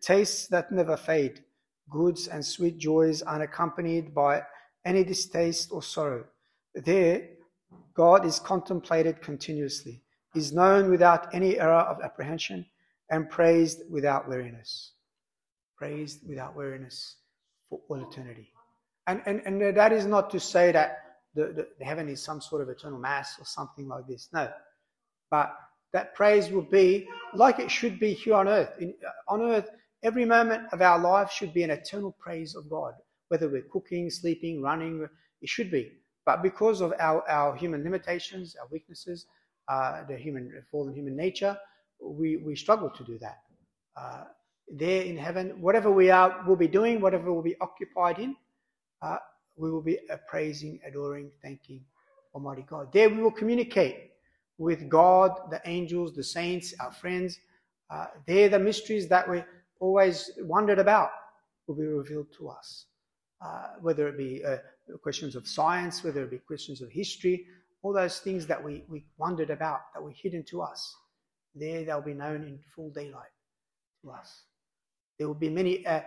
tastes 0.00 0.46
that 0.48 0.70
never 0.70 0.96
fade, 0.96 1.42
goods 1.90 2.28
and 2.28 2.44
sweet 2.44 2.78
joys 2.78 3.22
unaccompanied 3.22 4.14
by 4.14 4.42
any 4.84 5.04
distaste 5.04 5.72
or 5.72 5.82
sorrow. 5.82 6.24
There, 6.74 7.28
God 7.98 8.24
is 8.24 8.38
contemplated 8.38 9.20
continuously, 9.20 10.00
is 10.34 10.54
known 10.54 10.88
without 10.88 11.34
any 11.34 11.58
error 11.58 11.84
of 11.92 12.00
apprehension, 12.02 12.64
and 13.10 13.28
praised 13.28 13.82
without 13.90 14.28
weariness. 14.28 14.92
Praised 15.76 16.26
without 16.26 16.56
weariness 16.56 17.16
for 17.68 17.80
all 17.88 18.08
eternity. 18.08 18.48
And, 19.06 19.20
and, 19.26 19.42
and 19.44 19.76
that 19.76 19.92
is 19.92 20.06
not 20.06 20.30
to 20.30 20.40
say 20.40 20.72
that 20.72 20.98
the, 21.34 21.66
the, 21.78 21.84
heaven 21.84 22.08
is 22.08 22.22
some 22.22 22.40
sort 22.40 22.62
of 22.62 22.70
eternal 22.70 22.98
mass 22.98 23.36
or 23.38 23.44
something 23.44 23.86
like 23.86 24.06
this. 24.06 24.28
No. 24.32 24.50
But 25.30 25.54
that 25.92 26.14
praise 26.14 26.50
will 26.50 26.62
be 26.70 27.06
like 27.34 27.58
it 27.58 27.70
should 27.70 27.98
be 27.98 28.14
here 28.14 28.34
on 28.34 28.48
earth. 28.48 28.72
In, 28.80 28.94
uh, 29.06 29.32
on 29.34 29.42
earth, 29.42 29.68
Every 30.04 30.24
moment 30.24 30.68
of 30.72 30.80
our 30.80 30.98
life 30.98 31.30
should 31.32 31.52
be 31.52 31.64
an 31.64 31.70
eternal 31.70 32.12
praise 32.20 32.54
of 32.54 32.70
God, 32.70 32.94
whether 33.28 33.48
we're 33.48 33.62
cooking, 33.62 34.10
sleeping, 34.10 34.62
running, 34.62 35.08
it 35.42 35.48
should 35.48 35.72
be. 35.72 35.90
But 36.28 36.42
because 36.42 36.82
of 36.82 36.92
our, 37.00 37.26
our 37.26 37.56
human 37.56 37.82
limitations, 37.82 38.54
our 38.60 38.68
weaknesses, 38.70 39.24
uh, 39.66 40.04
the 40.04 40.14
human 40.14 40.62
fallen 40.70 40.92
human 40.92 41.16
nature, 41.16 41.56
we, 42.02 42.36
we 42.36 42.54
struggle 42.54 42.90
to 42.90 43.02
do 43.02 43.18
that. 43.20 43.38
Uh, 43.96 44.24
there 44.68 45.04
in 45.04 45.16
heaven, 45.16 45.58
whatever 45.58 45.90
we 45.90 46.10
are, 46.10 46.44
we'll 46.46 46.54
be 46.54 46.68
doing, 46.68 47.00
whatever 47.00 47.32
we'll 47.32 47.40
be 47.40 47.56
occupied 47.62 48.18
in, 48.18 48.36
uh, 49.00 49.16
we 49.56 49.70
will 49.70 49.80
be 49.80 49.98
praising, 50.28 50.78
adoring, 50.86 51.30
thanking 51.40 51.80
Almighty 52.34 52.66
God. 52.68 52.92
There 52.92 53.08
we 53.08 53.22
will 53.22 53.30
communicate 53.30 54.10
with 54.58 54.86
God, 54.90 55.30
the 55.50 55.62
angels, 55.64 56.14
the 56.14 56.22
saints, 56.22 56.74
our 56.78 56.92
friends. 56.92 57.38
Uh, 57.88 58.08
they're 58.26 58.50
the 58.50 58.58
mysteries 58.58 59.08
that 59.08 59.26
we 59.30 59.42
always 59.80 60.30
wondered 60.40 60.78
about 60.78 61.08
will 61.66 61.76
be 61.76 61.86
revealed 61.86 62.26
to 62.36 62.50
us. 62.50 62.84
Uh, 63.40 63.68
whether 63.80 64.08
it 64.08 64.18
be 64.18 64.44
uh, 64.44 64.56
questions 64.96 65.36
of 65.36 65.46
science, 65.46 66.02
whether 66.02 66.22
it 66.22 66.30
be 66.30 66.38
questions 66.38 66.80
of 66.80 66.90
history, 66.90 67.46
all 67.82 67.92
those 67.92 68.18
things 68.18 68.46
that 68.46 68.62
we, 68.62 68.84
we 68.88 69.04
wondered 69.18 69.50
about 69.50 69.80
that 69.94 70.02
were 70.02 70.10
hidden 70.10 70.42
to 70.44 70.62
us, 70.62 70.96
there 71.54 71.84
they'll 71.84 72.00
be 72.00 72.14
known 72.14 72.42
in 72.42 72.58
full 72.74 72.90
daylight 72.90 73.30
to 74.02 74.10
us. 74.10 74.44
There 75.18 75.26
will 75.26 75.34
be 75.34 75.50
many 75.50 75.86
uh, 75.86 76.00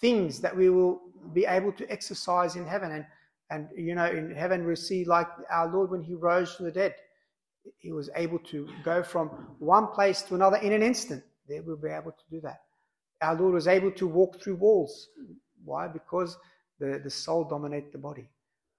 things 0.00 0.40
that 0.40 0.56
we 0.56 0.70
will 0.70 1.00
be 1.32 1.46
able 1.46 1.72
to 1.72 1.90
exercise 1.90 2.56
in 2.56 2.66
heaven. 2.66 2.92
And, 2.92 3.06
and, 3.50 3.68
you 3.76 3.94
know, 3.94 4.06
in 4.06 4.34
heaven 4.34 4.66
we 4.66 4.76
see 4.76 5.04
like 5.04 5.28
our 5.50 5.70
Lord 5.72 5.90
when 5.90 6.02
he 6.02 6.14
rose 6.14 6.54
from 6.54 6.66
the 6.66 6.72
dead, 6.72 6.94
he 7.78 7.92
was 7.92 8.08
able 8.16 8.38
to 8.50 8.68
go 8.84 9.02
from 9.02 9.28
one 9.58 9.88
place 9.88 10.22
to 10.22 10.34
another 10.34 10.56
in 10.58 10.72
an 10.72 10.82
instant. 10.82 11.22
There 11.48 11.62
we'll 11.62 11.76
be 11.76 11.88
able 11.88 12.12
to 12.12 12.24
do 12.30 12.40
that. 12.42 12.60
Our 13.20 13.34
Lord 13.34 13.54
was 13.54 13.66
able 13.66 13.90
to 13.92 14.06
walk 14.06 14.40
through 14.40 14.56
walls. 14.56 15.08
Why? 15.64 15.88
Because 15.88 16.36
the, 16.78 17.00
the 17.02 17.10
soul 17.10 17.44
dominate 17.44 17.92
the 17.92 17.98
body. 17.98 18.28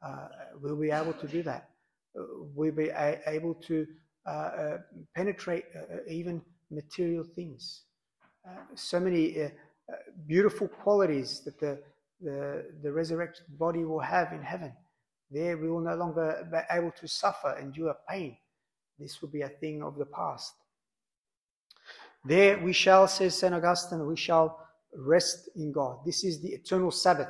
Uh, 0.01 0.27
we'll 0.61 0.75
be 0.75 0.91
able 0.91 1.13
to 1.13 1.27
do 1.27 1.43
that. 1.43 1.69
Uh, 2.17 2.23
we'll 2.55 2.71
be 2.71 2.89
a, 2.89 3.19
able 3.27 3.53
to 3.53 3.85
uh, 4.25 4.29
uh 4.29 4.77
penetrate 5.15 5.65
even 6.07 6.41
material 6.69 7.23
things. 7.23 7.83
so 8.75 8.99
many 8.99 9.49
beautiful 10.27 10.67
qualities 10.67 11.41
that 11.45 11.59
the, 11.59 11.79
the, 12.21 12.65
the 12.83 12.91
resurrected 12.91 13.45
body 13.57 13.83
will 13.85 13.99
have 13.99 14.31
in 14.33 14.41
heaven. 14.41 14.71
There 15.31 15.57
we 15.57 15.69
will 15.69 15.81
no 15.81 15.95
longer 15.95 16.47
be 16.51 16.59
able 16.71 16.91
to 16.91 17.07
suffer, 17.07 17.57
endure 17.59 17.95
pain. 18.07 18.37
This 18.97 19.21
will 19.21 19.29
be 19.29 19.41
a 19.41 19.49
thing 19.49 19.83
of 19.83 19.95
the 19.95 20.05
past. 20.05 20.53
There 22.25 22.59
we 22.59 22.73
shall, 22.73 23.07
says 23.07 23.37
St. 23.37 23.53
Augustine, 23.53 24.05
we 24.05 24.17
shall 24.17 24.59
rest 24.95 25.49
in 25.55 25.71
God. 25.71 25.99
This 26.05 26.23
is 26.23 26.41
the 26.41 26.49
eternal 26.49 26.91
Sabbath. 26.91 27.29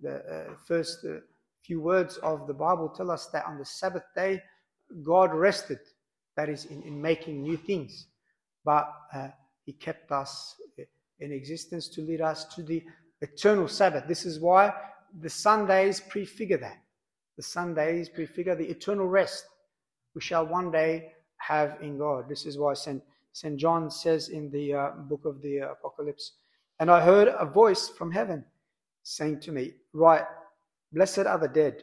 The 0.00 0.16
uh, 0.16 0.54
first 0.66 1.04
uh, 1.04 1.20
few 1.62 1.80
words 1.80 2.16
of 2.18 2.46
the 2.46 2.54
Bible 2.54 2.88
tell 2.88 3.10
us 3.10 3.26
that 3.32 3.46
on 3.46 3.58
the 3.58 3.64
Sabbath 3.64 4.04
day, 4.14 4.42
God 5.02 5.34
rested, 5.34 5.78
that 6.36 6.48
is, 6.48 6.66
in, 6.66 6.82
in 6.82 7.00
making 7.00 7.42
new 7.42 7.56
things. 7.56 8.06
But 8.64 8.90
uh, 9.14 9.28
He 9.64 9.72
kept 9.72 10.12
us 10.12 10.54
in 11.20 11.32
existence 11.32 11.88
to 11.88 12.02
lead 12.02 12.20
us 12.20 12.44
to 12.54 12.62
the 12.62 12.82
eternal 13.20 13.68
Sabbath. 13.68 14.04
This 14.06 14.24
is 14.24 14.40
why 14.40 14.72
the 15.20 15.30
Sundays 15.30 16.00
prefigure 16.00 16.58
that. 16.58 16.78
The 17.36 17.42
Sundays 17.42 18.08
prefigure 18.08 18.54
the 18.54 18.68
eternal 18.68 19.06
rest 19.06 19.44
we 20.14 20.20
shall 20.20 20.46
one 20.46 20.70
day 20.70 21.12
have 21.38 21.78
in 21.82 21.98
God. 21.98 22.28
This 22.28 22.46
is 22.46 22.58
why 22.58 22.74
St. 22.74 23.02
St. 23.32 23.56
John 23.56 23.90
says 23.90 24.30
in 24.30 24.50
the 24.50 24.74
uh, 24.74 24.90
book 25.08 25.24
of 25.24 25.40
the 25.42 25.58
Apocalypse, 25.58 26.32
And 26.80 26.90
I 26.90 27.00
heard 27.00 27.28
a 27.28 27.44
voice 27.46 27.88
from 27.88 28.10
heaven 28.10 28.44
saying 29.16 29.40
to 29.40 29.52
me, 29.52 29.72
Write, 29.92 30.26
blessed 30.92 31.20
are 31.20 31.38
the 31.38 31.48
dead 31.48 31.82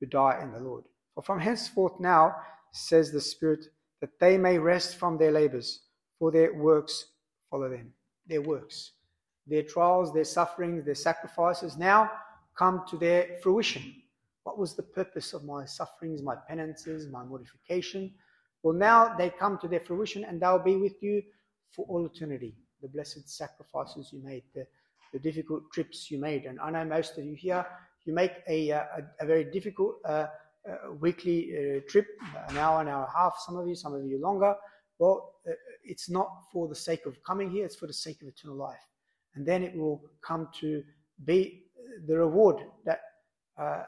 who 0.00 0.06
die 0.06 0.40
in 0.42 0.52
the 0.52 0.60
Lord. 0.60 0.84
For 1.14 1.22
from 1.22 1.40
henceforth 1.40 2.00
now, 2.00 2.34
says 2.72 3.12
the 3.12 3.20
Spirit, 3.20 3.66
that 4.00 4.18
they 4.18 4.36
may 4.36 4.58
rest 4.58 4.96
from 4.96 5.16
their 5.16 5.32
labors, 5.32 5.82
for 6.18 6.30
their 6.30 6.52
works 6.54 7.06
follow 7.50 7.70
them 7.70 7.92
their 8.26 8.42
works. 8.42 8.92
Their 9.46 9.62
trials, 9.62 10.12
their 10.12 10.24
sufferings, 10.24 10.84
their 10.84 10.94
sacrifices 10.94 11.76
now 11.76 12.10
come 12.56 12.82
to 12.88 12.96
their 12.96 13.36
fruition. 13.42 13.94
What 14.44 14.58
was 14.58 14.74
the 14.74 14.82
purpose 14.82 15.32
of 15.32 15.44
my 15.44 15.64
sufferings, 15.64 16.22
my 16.22 16.36
penances, 16.48 17.08
my 17.08 17.24
mortification? 17.24 18.12
Well, 18.62 18.74
now 18.74 19.14
they 19.16 19.30
come 19.30 19.58
to 19.58 19.68
their 19.68 19.80
fruition 19.80 20.24
and 20.24 20.40
they'll 20.40 20.58
be 20.58 20.76
with 20.76 21.02
you 21.02 21.22
for 21.72 21.84
all 21.88 22.06
eternity. 22.06 22.54
The 22.80 22.88
blessed 22.88 23.28
sacrifices 23.28 24.10
you 24.12 24.22
made, 24.22 24.44
the, 24.54 24.66
the 25.14 25.20
difficult 25.20 25.62
trips 25.72 26.10
you 26.10 26.18
made. 26.18 26.44
And 26.44 26.58
I 26.60 26.70
know 26.70 26.84
most 26.84 27.16
of 27.16 27.24
you 27.24 27.34
here, 27.34 27.64
you 28.04 28.12
make 28.12 28.32
a, 28.48 28.70
a, 28.70 28.86
a 29.20 29.24
very 29.24 29.44
difficult 29.44 29.94
uh, 30.04 30.26
uh, 30.68 30.92
weekly 31.00 31.52
uh, 31.52 31.80
trip, 31.88 32.06
an 32.48 32.58
hour, 32.58 32.80
an 32.80 32.88
hour 32.88 33.04
and 33.04 33.08
a 33.08 33.16
half, 33.16 33.34
some 33.46 33.56
of 33.56 33.68
you, 33.68 33.76
some 33.76 33.94
of 33.94 34.04
you 34.04 34.20
longer. 34.20 34.54
Well, 34.98 35.34
uh, 35.48 35.52
it's 35.84 36.10
not 36.10 36.28
for 36.52 36.66
the 36.68 36.74
sake 36.74 37.06
of 37.06 37.22
coming 37.22 37.48
here, 37.48 37.64
it's 37.64 37.76
for 37.76 37.86
the 37.86 37.92
sake 37.92 38.20
of 38.22 38.28
eternal 38.28 38.56
life. 38.56 38.84
And 39.36 39.46
then 39.46 39.62
it 39.62 39.76
will 39.76 40.02
come 40.20 40.48
to 40.60 40.82
be 41.24 41.62
the 42.06 42.18
reward 42.18 42.64
that 42.84 43.00
uh, 43.56 43.84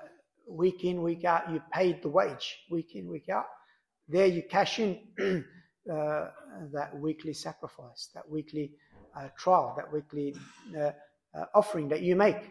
week 0.48 0.84
in, 0.84 1.02
week 1.02 1.24
out, 1.24 1.50
you 1.50 1.60
paid 1.72 2.02
the 2.02 2.08
wage, 2.08 2.58
week 2.70 2.94
in, 2.94 3.08
week 3.08 3.28
out. 3.28 3.46
There 4.08 4.26
you 4.26 4.44
cash 4.48 4.78
in 4.78 5.00
uh, 5.92 6.26
that 6.72 6.90
weekly 6.94 7.32
sacrifice, 7.32 8.10
that 8.14 8.28
weekly 8.30 8.72
uh, 9.16 9.28
trial, 9.36 9.74
that 9.76 9.92
weekly 9.92 10.36
uh, 10.78 10.90
uh, 11.36 11.44
offering 11.54 11.88
that 11.88 12.02
you 12.02 12.16
make, 12.16 12.50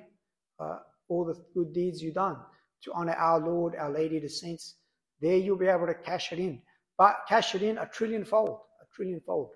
all 1.08 1.26
the 1.26 1.36
good 1.54 1.74
deeds 1.74 2.02
you've 2.02 2.16
done 2.16 2.38
to 2.84 2.92
honor 2.94 3.14
our 3.14 3.40
Lord, 3.40 3.76
our 3.76 3.92
Lady, 3.92 4.20
the 4.20 4.30
saints. 4.30 4.76
There 5.22 5.38
you'll 5.38 5.58
be 5.58 5.68
able 5.68 5.88
to 5.88 5.94
cash 5.94 6.32
it 6.32 6.40
in 6.40 6.62
but 6.98 7.18
cash 7.28 7.56
it 7.56 7.62
in 7.62 7.78
a 7.78 7.86
trillion 7.88 8.24
fold, 8.24 8.60
a 8.82 8.86
trillion 8.96 9.20
fold, 9.20 9.52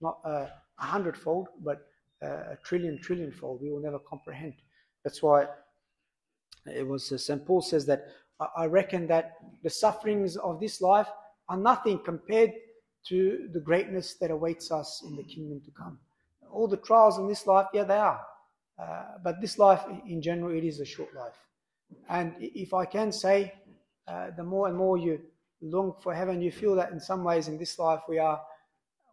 not 0.00 0.18
a 0.24 0.48
hundred 0.76 1.16
fold, 1.16 1.48
but 1.64 1.78
a 2.20 2.56
trillion, 2.64 3.00
trillion 3.00 3.32
fold. 3.32 3.60
We 3.62 3.70
will 3.70 3.80
never 3.80 3.98
comprehend. 3.98 4.54
That's 5.04 5.22
why 5.22 5.46
it 6.66 6.86
was 6.86 7.10
uh, 7.10 7.18
St. 7.18 7.44
Paul 7.44 7.62
says 7.62 7.86
that 7.86 8.06
I 8.56 8.66
reckon 8.66 9.06
that 9.08 9.32
the 9.62 9.70
sufferings 9.70 10.36
of 10.36 10.60
this 10.60 10.80
life 10.80 11.08
are 11.48 11.56
nothing 11.56 12.00
compared 12.04 12.52
to 13.08 13.48
the 13.52 13.60
greatness 13.60 14.14
that 14.20 14.30
awaits 14.30 14.70
us 14.70 15.02
in 15.06 15.16
the 15.16 15.24
kingdom 15.24 15.60
to 15.64 15.70
come. 15.72 15.98
All 16.50 16.68
the 16.68 16.76
trials 16.76 17.18
in 17.18 17.26
this 17.26 17.46
life, 17.46 17.66
yeah, 17.72 17.84
they 17.84 17.96
are. 17.96 18.20
Uh, 18.82 19.04
but 19.22 19.40
this 19.40 19.58
life, 19.58 19.82
in 20.08 20.20
general, 20.20 20.56
it 20.56 20.64
is 20.64 20.80
a 20.80 20.84
short 20.84 21.14
life. 21.14 21.38
And 22.08 22.34
if 22.40 22.74
I 22.74 22.84
can 22.84 23.12
say, 23.12 23.52
uh, 24.08 24.30
the 24.36 24.42
more 24.42 24.66
and 24.68 24.76
more 24.76 24.98
you 24.98 25.20
long 25.60 25.94
for 26.02 26.12
heaven, 26.12 26.42
you 26.42 26.50
feel 26.50 26.74
that 26.74 26.90
in 26.90 26.98
some 26.98 27.22
ways 27.22 27.48
in 27.48 27.58
this 27.58 27.78
life 27.78 28.00
we 28.08 28.18
are 28.18 28.40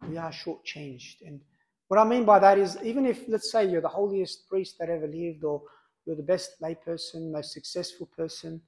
we 0.08 0.16
are 0.16 0.32
shortchanged. 0.32 1.16
And 1.24 1.40
what 1.88 2.00
I 2.00 2.04
mean 2.04 2.24
by 2.24 2.38
that 2.40 2.58
is 2.58 2.76
even 2.82 3.06
if 3.06 3.28
let's 3.28 3.52
say 3.52 3.64
you're 3.70 3.80
the 3.80 3.88
holiest 3.88 4.48
priest 4.48 4.76
that 4.78 4.88
ever 4.88 5.06
lived, 5.06 5.44
or 5.44 5.62
you're 6.04 6.16
the 6.16 6.22
best 6.22 6.60
layperson, 6.60 7.30
most 7.30 7.52
successful 7.52 8.08
person, 8.16 8.60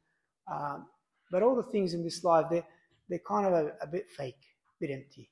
um, 0.52 0.86
but 1.30 1.42
all 1.42 1.56
the 1.56 1.70
things 1.74 1.94
in 1.94 2.04
this 2.04 2.22
life 2.22 2.46
they're 2.50 2.66
they're 3.08 3.26
kind 3.26 3.46
of 3.46 3.52
a, 3.52 3.72
a 3.80 3.86
bit 3.86 4.08
fake, 4.10 4.38
a 4.38 4.86
bit 4.86 4.92
empty. 4.92 5.28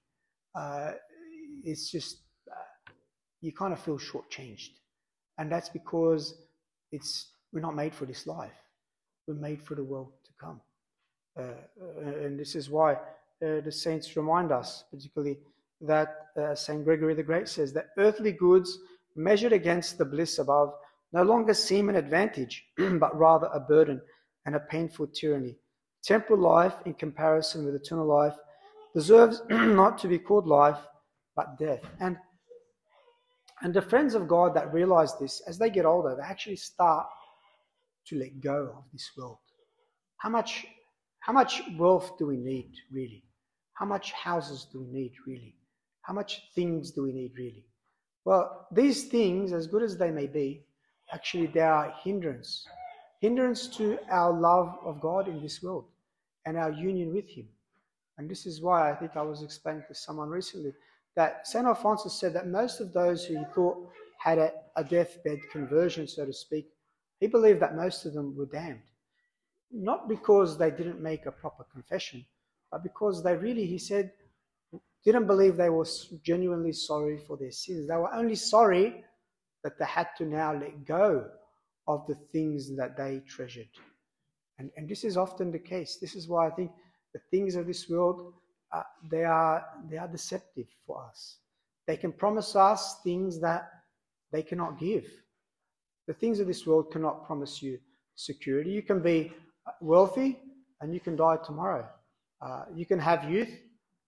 Uh, 0.55 0.93
it's 1.63 1.91
just 1.91 2.23
uh, 2.51 2.93
you 3.41 3.53
kind 3.53 3.73
of 3.73 3.79
feel 3.79 3.99
shortchanged, 3.99 4.80
and 5.41 5.51
that's 5.51 5.71
because 5.71 6.35
it's 6.93 7.33
we're 7.53 7.61
not 7.61 7.75
made 7.75 7.95
for 7.95 8.05
this 8.05 8.27
life. 8.27 8.53
We're 9.27 9.35
made 9.35 9.63
for 9.63 9.75
the 9.75 9.83
world 9.83 10.13
to 10.25 10.31
come. 10.39 10.61
Uh, 11.37 11.43
uh, 11.43 12.25
and 12.25 12.39
this 12.39 12.55
is 12.55 12.69
why 12.69 12.93
uh, 12.93 13.61
the 13.65 13.73
saints 13.73 14.17
remind 14.17 14.53
us, 14.53 14.85
particularly 14.93 15.39
that 15.81 16.27
St. 16.55 16.85
Gregory 16.85 17.15
the 17.15 17.23
Great 17.23 17.49
says 17.49 17.73
that 17.73 17.89
earthly 17.97 18.33
goods 18.33 18.79
measured 19.17 19.53
against 19.53 19.97
the 19.97 20.05
bliss 20.05 20.39
above 20.39 20.75
no 21.13 21.23
longer 21.23 21.55
seem 21.55 21.89
an 21.89 21.97
advantage, 21.97 22.67
but 22.77 23.19
rather 23.19 23.49
a 23.53 23.61
burden 23.61 24.01
and 24.45 24.55
a 24.55 24.61
painful 24.61 25.07
tyranny. 25.07 25.57
Temporal 26.05 26.39
life, 26.39 26.75
in 26.85 26.95
comparison 26.95 27.65
with 27.65 27.75
eternal 27.75 28.07
life, 28.07 28.37
deserves 28.95 29.43
not 29.51 29.97
to 29.99 30.09
be 30.09 30.19
called 30.19 30.47
life, 30.47 30.79
but 31.35 31.59
death. 31.59 31.81
And 31.99 32.19
and 33.63 33.75
the 33.75 33.83
friends 33.83 34.15
of 34.15 34.29
God 34.29 34.55
that 34.55 34.73
realize 34.73 35.19
this, 35.19 35.43
as 35.47 35.59
they 35.59 35.71
get 35.71 35.85
older, 35.85 36.17
they 36.17 36.23
actually 36.23 36.57
start 36.57 37.07
to 38.07 38.17
let 38.19 38.41
go 38.41 38.75
of 38.77 38.85
this 38.93 39.11
world. 39.17 39.39
How 40.17 40.31
much 40.31 40.67
how 41.21 41.35
much 41.35 41.63
wealth 41.77 42.17
do 42.19 42.27
we 42.27 42.39
need, 42.39 42.73
really? 42.91 43.23
How 43.75 43.85
much 43.85 44.13
houses 44.13 44.67
do 44.73 44.81
we 44.81 44.87
need, 44.87 45.13
really? 45.27 45.55
How 46.01 46.15
much 46.15 46.43
things 46.55 46.93
do 46.93 47.03
we 47.03 47.13
need, 47.13 47.33
really? 47.37 47.67
Well, 48.25 48.67
these 48.73 49.05
things, 49.05 49.53
as 49.53 49.67
good 49.67 49.83
as 49.83 49.99
they 49.99 50.11
may 50.11 50.27
be, 50.27 50.65
actually 51.13 51.47
they 51.49 51.61
are 51.61 51.95
hindrance. 52.03 52.67
Hindrance 53.21 53.69
to 53.77 53.99
our 54.11 54.33
love 54.33 54.79
of 54.83 55.01
God 55.01 55.29
in 55.29 55.43
this 55.43 55.63
world 55.63 55.87
and 56.47 56.57
our 56.57 56.73
union 56.73 57.13
with 57.15 57.29
Him. 57.29 57.49
And 58.17 58.31
this 58.31 58.47
is 58.47 58.63
why 58.63 58.91
I 58.91 58.95
think 58.95 59.13
I 59.15 59.23
was 59.23 59.43
explaining 59.43 59.85
to 59.89 59.95
someone 59.95 60.31
recently 60.31 60.73
that 61.17 61.47
St. 61.47 61.67
Alphonsus 61.67 62.19
said 62.19 62.33
that 62.35 62.49
most 62.49 62.81
of 62.81 62.93
those 62.93 63.25
who 63.25 63.39
he 63.39 63.45
thought 63.55 63.91
had 64.19 64.39
a, 64.39 64.53
a 64.77 64.85
deathbed 64.85 65.39
conversion, 65.51 66.07
so 66.07 66.25
to 66.25 66.33
speak, 66.33 66.69
he 67.19 67.27
believed 67.27 67.61
that 67.61 67.77
most 67.77 68.07
of 68.07 68.15
them 68.15 68.37
were 68.37 68.47
damned 68.47 68.81
not 69.73 70.09
because 70.09 70.59
they 70.59 70.71
didn't 70.71 71.01
make 71.01 71.27
a 71.27 71.33
proper 71.33 71.65
confession, 71.73 72.25
but 72.71 72.83
because 72.83 73.23
they 73.23 73.37
really, 73.37 73.67
he 73.67 73.79
said, 73.79 74.13
didn't 75.05 75.27
believe 75.27 75.57
they 75.57 75.71
were 75.71 75.87
genuinely 76.23 76.73
sorry 76.73 77.19
for 77.27 77.37
their 77.37 77.53
sins. 77.53 77.89
They 77.89 77.97
were 77.97 78.13
only 78.13 78.35
sorry 78.35 79.05
that 79.65 79.79
they 79.79 79.85
had 79.85 80.09
to 80.19 80.25
now 80.25 80.53
let 80.53 80.85
go 80.85 81.27
of 81.87 82.07
the 82.07 82.17
things 82.33 82.77
that 82.77 82.97
they 82.97 83.23
treasured. 83.27 83.69
And, 84.59 84.71
and 84.77 84.89
this 84.89 85.05
is 85.05 85.17
often 85.17 85.51
the 85.51 85.59
case. 85.59 85.99
This 86.01 86.15
is 86.15 86.29
why 86.29 86.49
I 86.49 86.51
think 86.51 86.71
the 87.15 87.21
things 87.31 87.57
of 87.57 87.67
this 87.67 87.89
world, 87.89 88.35
uh, 88.73 88.83
they, 89.11 89.25
are, 89.25 89.65
they 89.91 89.97
are 89.97 90.09
deceptive 90.09 90.67
for 90.87 91.05
us. 91.09 91.39
They 91.87 91.97
can 91.97 92.13
promise 92.13 92.55
us 92.55 92.97
things 93.03 93.41
that 93.41 93.69
they 94.33 94.43
cannot 94.43 94.79
give. 94.79 95.07
The 96.07 96.15
things 96.15 96.41
of 96.41 96.47
this 96.47 96.67
world 96.67 96.93
cannot 96.93 97.27
promise 97.27 97.63
you 97.63 97.79
security. 98.15 98.71
You 98.71 98.83
can 98.83 99.03
be 99.03 99.33
wealthy 99.81 100.39
and 100.81 100.95
you 100.95 101.01
can 101.01 101.17
die 101.17 101.39
tomorrow. 101.45 101.87
Uh, 102.41 102.65
you 102.75 102.87
can 102.87 102.99
have 102.99 103.31
youth 103.31 103.51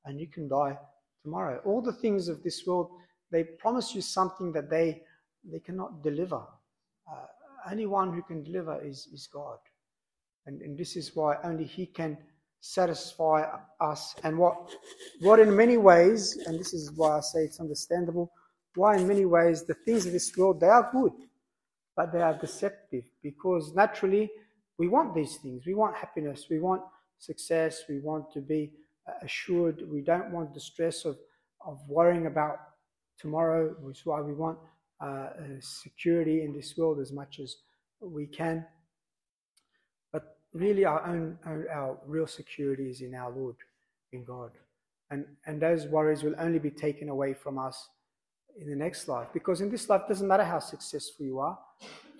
and 0.04 0.20
you 0.20 0.26
can 0.26 0.48
die 0.48 0.78
tomorrow. 1.22 1.60
All 1.64 1.82
the 1.82 1.92
things 1.92 2.28
of 2.28 2.42
this 2.42 2.66
world, 2.66 2.90
they 3.30 3.44
promise 3.44 3.94
you 3.94 4.00
something 4.00 4.52
that 4.52 4.70
they, 4.70 5.02
they 5.50 5.60
cannot 5.60 6.02
deliver. 6.02 6.42
Uh, 7.10 7.26
only 7.70 7.86
one 7.86 8.12
who 8.12 8.22
can 8.22 8.42
deliver 8.42 8.82
is, 8.82 9.08
is 9.12 9.28
God. 9.32 9.58
And, 10.46 10.60
and 10.60 10.76
this 10.76 10.96
is 10.96 11.14
why 11.14 11.36
only 11.44 11.64
He 11.64 11.86
can 11.86 12.18
satisfy 12.62 13.44
us. 13.80 14.14
And 14.22 14.38
what, 14.38 14.70
what 15.20 15.40
in 15.40 15.54
many 15.54 15.76
ways, 15.76 16.38
and 16.46 16.58
this 16.58 16.72
is 16.72 16.92
why 16.92 17.18
I 17.18 17.20
say 17.20 17.40
it's 17.40 17.60
understandable, 17.60 18.32
why 18.76 18.96
in 18.96 19.06
many 19.06 19.26
ways 19.26 19.64
the 19.64 19.74
things 19.74 20.06
of 20.06 20.12
this 20.12 20.34
world, 20.36 20.60
they 20.60 20.68
are 20.68 20.88
good, 20.92 21.12
but 21.96 22.12
they 22.12 22.22
are 22.22 22.38
deceptive 22.38 23.02
because 23.20 23.74
naturally 23.74 24.30
we 24.78 24.86
want 24.88 25.12
these 25.12 25.36
things. 25.36 25.66
We 25.66 25.74
want 25.74 25.96
happiness. 25.96 26.46
We 26.48 26.60
want 26.60 26.82
success. 27.18 27.82
We 27.88 27.98
want 27.98 28.32
to 28.32 28.40
be 28.40 28.72
assured. 29.22 29.82
We 29.90 30.00
don't 30.00 30.30
want 30.30 30.54
the 30.54 30.60
stress 30.60 31.04
of, 31.04 31.18
of 31.66 31.80
worrying 31.88 32.26
about 32.26 32.58
tomorrow, 33.18 33.74
which 33.80 33.98
is 33.98 34.06
why 34.06 34.20
we 34.20 34.34
want 34.34 34.58
uh, 35.00 35.30
security 35.60 36.42
in 36.42 36.52
this 36.52 36.76
world 36.76 37.00
as 37.00 37.12
much 37.12 37.40
as 37.40 37.56
we 38.00 38.26
can. 38.26 38.64
Really, 40.52 40.84
our 40.84 41.06
own, 41.06 41.38
our, 41.44 41.66
our 41.70 41.98
real 42.06 42.26
security 42.26 42.90
is 42.90 43.00
in 43.00 43.14
our 43.14 43.30
Lord, 43.30 43.56
in 44.12 44.24
God. 44.24 44.50
And, 45.10 45.24
and 45.46 45.60
those 45.60 45.86
worries 45.86 46.22
will 46.22 46.34
only 46.38 46.58
be 46.58 46.70
taken 46.70 47.08
away 47.08 47.34
from 47.34 47.58
us 47.58 47.88
in 48.60 48.68
the 48.68 48.76
next 48.76 49.08
life. 49.08 49.28
Because 49.32 49.60
in 49.60 49.70
this 49.70 49.88
life, 49.88 50.02
doesn't 50.08 50.28
matter 50.28 50.44
how 50.44 50.58
successful 50.58 51.24
you 51.24 51.38
are, 51.38 51.58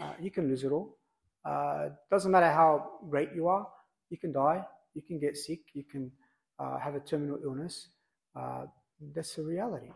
uh, 0.01 0.13
you 0.21 0.31
can 0.31 0.49
lose 0.49 0.65
it 0.65 0.73
all. 0.73 0.97
Uh, 1.45 1.89
doesn't 2.11 2.31
matter 2.31 2.51
how 2.51 2.91
great 3.11 3.31
you 3.35 3.49
are, 3.49 3.67
you 4.11 4.17
can 4.17 4.33
die, 4.33 4.65
you 4.95 5.03
can 5.03 5.19
get 5.19 5.37
sick, 5.37 5.61
you 5.75 5.85
can 5.85 6.11
uh, 6.59 6.79
have 6.79 6.95
a 6.95 7.01
terminal 7.01 7.39
illness. 7.43 7.89
Uh, 8.37 8.67
that's 9.15 9.37
a 9.39 9.43
reality. 9.43 9.91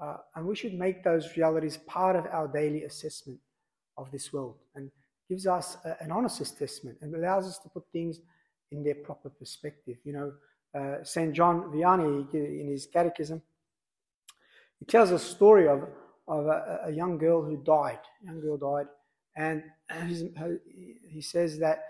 Uh, 0.00 0.16
and 0.34 0.46
we 0.46 0.56
should 0.56 0.74
make 0.74 1.04
those 1.04 1.36
realities 1.36 1.76
part 1.86 2.16
of 2.16 2.26
our 2.26 2.48
daily 2.48 2.84
assessment 2.84 3.38
of 3.96 4.10
this 4.10 4.32
world 4.32 4.56
and 4.74 4.90
gives 5.30 5.46
us 5.46 5.76
a, 5.84 5.96
an 6.02 6.10
honest 6.10 6.40
assessment 6.40 6.98
and 7.00 7.14
allows 7.14 7.46
us 7.46 7.58
to 7.60 7.68
put 7.68 7.84
things 7.92 8.20
in 8.72 8.82
their 8.82 8.96
proper 8.96 9.30
perspective. 9.30 9.96
You 10.04 10.12
know, 10.12 10.32
uh, 10.78 11.04
St. 11.04 11.32
John 11.32 11.70
Vianney, 11.72 12.34
in 12.34 12.68
his 12.68 12.86
catechism, 12.86 13.40
he 14.80 14.84
tells 14.86 15.12
a 15.12 15.18
story 15.18 15.68
of, 15.68 15.84
of 16.26 16.46
a, 16.46 16.80
a 16.86 16.90
young 16.90 17.16
girl 17.16 17.42
who 17.42 17.56
died. 17.58 18.00
A 18.22 18.26
young 18.26 18.40
girl 18.40 18.56
died, 18.56 18.88
and 19.36 19.62
her, 19.88 20.60
he 21.08 21.20
says 21.20 21.58
that 21.60 21.84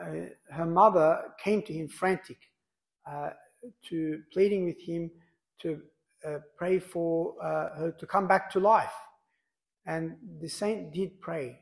uh, 0.00 0.26
her 0.52 0.66
mother 0.66 1.22
came 1.42 1.62
to 1.62 1.72
him 1.72 1.88
frantic, 1.88 2.38
uh, 3.10 3.30
to 3.88 4.20
pleading 4.32 4.64
with 4.64 4.80
him 4.80 5.10
to 5.58 5.80
uh, 6.24 6.38
pray 6.56 6.78
for 6.78 7.34
uh, 7.42 7.78
her 7.78 7.94
to 7.98 8.06
come 8.06 8.28
back 8.28 8.48
to 8.52 8.60
life. 8.60 8.94
And 9.86 10.16
the 10.40 10.48
saint 10.48 10.92
did 10.92 11.20
pray 11.20 11.60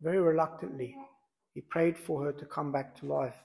very 0.00 0.20
reluctantly. 0.20 0.94
He 1.54 1.60
prayed 1.62 1.98
for 1.98 2.24
her 2.24 2.32
to 2.32 2.44
come 2.44 2.70
back 2.72 2.94
to 3.00 3.06
life. 3.06 3.36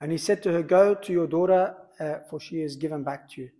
And 0.00 0.12
he 0.12 0.18
said 0.18 0.42
to 0.42 0.52
her, 0.52 0.62
Go 0.62 0.94
to 0.94 1.12
your 1.12 1.26
daughter, 1.26 1.74
uh, 1.98 2.18
for 2.28 2.40
she 2.40 2.60
is 2.60 2.76
given 2.76 3.02
back 3.02 3.28
to 3.30 3.42
you. 3.42 3.50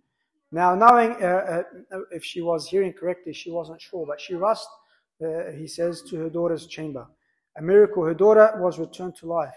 Now, 0.51 0.75
knowing 0.75 1.11
uh, 1.21 1.63
uh, 1.91 1.99
if 2.11 2.23
she 2.23 2.41
was 2.41 2.67
hearing 2.67 2.93
correctly, 2.93 3.33
she 3.33 3.51
wasn't 3.51 3.81
sure, 3.81 4.05
but 4.05 4.21
she 4.21 4.35
rushed, 4.35 4.67
uh, 5.23 5.51
he 5.51 5.67
says, 5.67 6.01
to 6.03 6.17
her 6.17 6.29
daughter's 6.29 6.67
chamber. 6.67 7.07
A 7.57 7.61
miracle, 7.61 8.03
her 8.03 8.13
daughter 8.13 8.53
was 8.57 8.79
returned 8.79 9.15
to 9.17 9.27
life. 9.27 9.55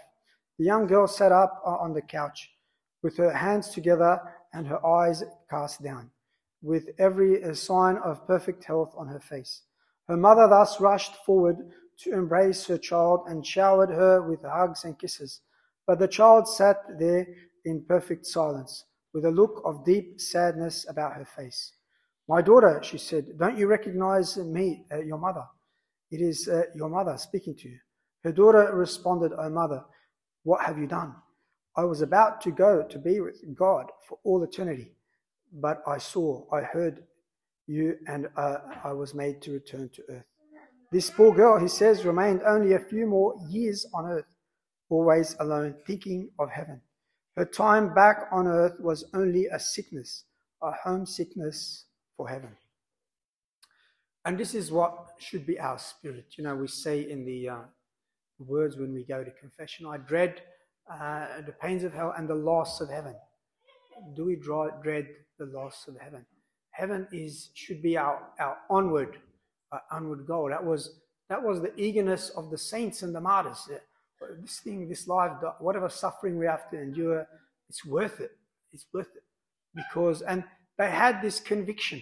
The 0.57 0.65
young 0.65 0.87
girl 0.87 1.07
sat 1.07 1.31
up 1.31 1.61
on 1.63 1.93
the 1.93 2.01
couch 2.01 2.49
with 3.01 3.17
her 3.17 3.31
hands 3.31 3.69
together 3.69 4.19
and 4.53 4.67
her 4.67 4.85
eyes 4.85 5.23
cast 5.49 5.83
down, 5.83 6.09
with 6.61 6.89
every 6.97 7.43
uh, 7.43 7.53
sign 7.53 7.97
of 7.97 8.25
perfect 8.27 8.63
health 8.63 8.93
on 8.97 9.07
her 9.07 9.19
face. 9.19 9.61
Her 10.09 10.17
mother 10.17 10.47
thus 10.47 10.81
rushed 10.81 11.15
forward 11.23 11.57
to 11.99 12.13
embrace 12.13 12.65
her 12.65 12.79
child 12.79 13.25
and 13.27 13.45
showered 13.45 13.91
her 13.91 14.23
with 14.23 14.41
hugs 14.41 14.83
and 14.83 14.97
kisses. 14.97 15.41
But 15.85 15.99
the 15.99 16.07
child 16.07 16.47
sat 16.47 16.77
there 16.97 17.27
in 17.63 17.85
perfect 17.85 18.25
silence, 18.25 18.85
with 19.13 19.25
a 19.25 19.31
look 19.31 19.61
of 19.63 19.85
deep 19.85 20.19
sadness 20.19 20.87
about 20.89 21.13
her 21.13 21.25
face. 21.25 21.73
My 22.27 22.41
daughter, 22.41 22.79
she 22.81 22.97
said, 22.97 23.37
don't 23.37 23.57
you 23.57 23.67
recognize 23.67 24.35
me, 24.37 24.83
uh, 24.91 25.01
your 25.01 25.19
mother? 25.19 25.45
It 26.09 26.21
is 26.21 26.47
uh, 26.47 26.63
your 26.73 26.89
mother 26.89 27.15
speaking 27.17 27.55
to 27.57 27.69
you. 27.69 27.77
Her 28.23 28.31
daughter 28.31 28.71
responded, 28.73 29.33
O 29.33 29.37
oh, 29.41 29.49
mother, 29.49 29.83
what 30.41 30.65
have 30.65 30.79
you 30.79 30.87
done? 30.87 31.13
I 31.75 31.83
was 31.83 32.01
about 32.01 32.41
to 32.41 32.51
go 32.51 32.81
to 32.83 32.97
be 32.97 33.19
with 33.19 33.43
God 33.55 33.85
for 34.07 34.17
all 34.23 34.41
eternity, 34.43 34.91
but 35.53 35.83
I 35.85 35.99
saw, 35.99 36.45
I 36.51 36.61
heard 36.61 37.03
you, 37.69 37.95
and 38.07 38.27
uh, 38.35 38.57
I 38.83 38.93
was 38.93 39.13
made 39.13 39.41
to 39.43 39.51
return 39.51 39.89
to 39.93 40.03
earth. 40.09 40.25
This 40.91 41.09
poor 41.09 41.33
girl, 41.33 41.59
he 41.59 41.67
says, 41.67 42.03
remained 42.03 42.41
only 42.45 42.73
a 42.73 42.79
few 42.79 43.05
more 43.05 43.35
years 43.47 43.85
on 43.93 44.07
earth, 44.07 44.25
always 44.89 45.35
alone, 45.39 45.75
thinking 45.85 46.31
of 46.39 46.49
heaven. 46.49 46.81
Her 47.37 47.45
time 47.45 47.93
back 47.93 48.27
on 48.31 48.47
earth 48.47 48.73
was 48.79 49.05
only 49.13 49.45
a 49.45 49.59
sickness, 49.59 50.25
a 50.63 50.71
homesickness 50.83 51.85
for 52.17 52.27
heaven. 52.27 52.57
And 54.25 54.37
this 54.37 54.55
is 54.55 54.71
what 54.71 54.93
should 55.19 55.45
be 55.45 55.59
our 55.59 55.77
spirit. 55.77 56.33
You 56.37 56.43
know, 56.43 56.55
we 56.55 56.67
say 56.67 57.09
in 57.09 57.23
the 57.23 57.49
uh, 57.49 57.57
words 58.39 58.77
when 58.77 58.93
we 58.93 59.03
go 59.03 59.23
to 59.23 59.31
confession, 59.31 59.85
I 59.85 59.97
dread 59.97 60.41
uh, 60.91 61.41
the 61.45 61.53
pains 61.53 61.83
of 61.83 61.93
hell 61.93 62.13
and 62.17 62.27
the 62.27 62.35
loss 62.35 62.81
of 62.81 62.89
heaven. 62.89 63.13
Do 64.15 64.25
we 64.25 64.35
draw, 64.35 64.69
dread 64.81 65.07
the 65.37 65.45
loss 65.45 65.87
of 65.87 65.97
heaven? 66.01 66.25
Heaven 66.79 67.07
is 67.11 67.49
should 67.53 67.81
be 67.81 67.97
our, 67.97 68.29
our 68.39 68.57
onward 68.69 69.17
uh, 69.73 69.79
onward 69.91 70.25
goal. 70.25 70.49
That 70.49 70.63
was 70.63 71.01
that 71.27 71.43
was 71.43 71.61
the 71.61 71.73
eagerness 71.77 72.29
of 72.29 72.49
the 72.49 72.57
saints 72.57 73.03
and 73.03 73.13
the 73.13 73.19
martyrs. 73.19 73.69
This 74.41 74.59
thing, 74.59 74.87
this 74.87 75.05
life, 75.05 75.31
whatever 75.59 75.89
suffering 75.89 76.39
we 76.39 76.45
have 76.45 76.69
to 76.71 76.77
endure, 76.81 77.27
it's 77.67 77.85
worth 77.85 78.21
it. 78.21 78.31
It's 78.71 78.85
worth 78.93 79.13
it 79.15 79.23
because 79.75 80.21
and 80.21 80.45
they 80.77 80.89
had 80.89 81.21
this 81.21 81.41
conviction 81.41 82.01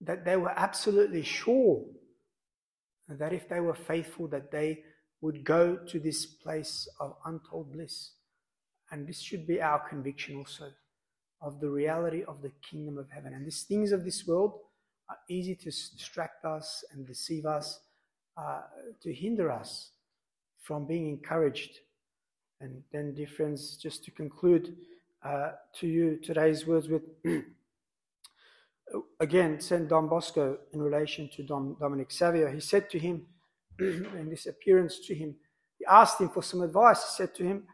that 0.00 0.24
they 0.24 0.36
were 0.36 0.54
absolutely 0.56 1.22
sure 1.22 1.84
that 3.08 3.32
if 3.32 3.48
they 3.48 3.60
were 3.60 3.74
faithful, 3.74 4.26
that 4.28 4.50
they 4.50 4.82
would 5.20 5.44
go 5.44 5.76
to 5.76 6.00
this 6.00 6.26
place 6.26 6.88
of 6.98 7.16
untold 7.24 7.72
bliss. 7.72 8.12
And 8.90 9.06
this 9.06 9.20
should 9.20 9.46
be 9.46 9.62
our 9.62 9.88
conviction 9.88 10.36
also 10.36 10.70
of 11.40 11.60
the 11.60 11.68
reality 11.68 12.22
of 12.24 12.42
the 12.42 12.52
kingdom 12.68 12.98
of 12.98 13.10
heaven. 13.10 13.32
And 13.34 13.46
these 13.46 13.62
things 13.62 13.92
of 13.92 14.04
this 14.04 14.26
world 14.26 14.54
are 15.08 15.18
easy 15.28 15.54
to 15.54 15.64
distract 15.64 16.44
us 16.44 16.84
and 16.92 17.06
deceive 17.06 17.46
us, 17.46 17.80
uh, 18.36 18.62
to 19.02 19.12
hinder 19.12 19.50
us 19.50 19.90
from 20.60 20.86
being 20.86 21.08
encouraged. 21.08 21.78
And 22.60 22.82
then, 22.92 23.14
dear 23.14 23.26
friends, 23.26 23.76
just 23.76 24.04
to 24.04 24.10
conclude 24.10 24.76
uh, 25.24 25.52
to 25.78 25.86
you 25.86 26.18
today's 26.22 26.66
words 26.66 26.88
with 26.88 27.02
again 29.20 29.60
Saint 29.60 29.88
Don 29.88 30.08
Bosco 30.08 30.58
in 30.72 30.82
relation 30.82 31.28
to 31.36 31.42
Don 31.42 31.76
Dominic 31.80 32.10
Savio. 32.10 32.50
He 32.52 32.60
said 32.60 32.90
to 32.90 32.98
him, 32.98 33.26
in 33.78 34.28
this 34.28 34.46
appearance 34.46 34.98
to 35.06 35.14
him, 35.14 35.34
he 35.78 35.86
asked 35.86 36.20
him 36.20 36.28
for 36.28 36.42
some 36.42 36.62
advice. 36.62 37.02
He 37.04 37.16
said 37.16 37.34
to 37.36 37.44
him, 37.44 37.64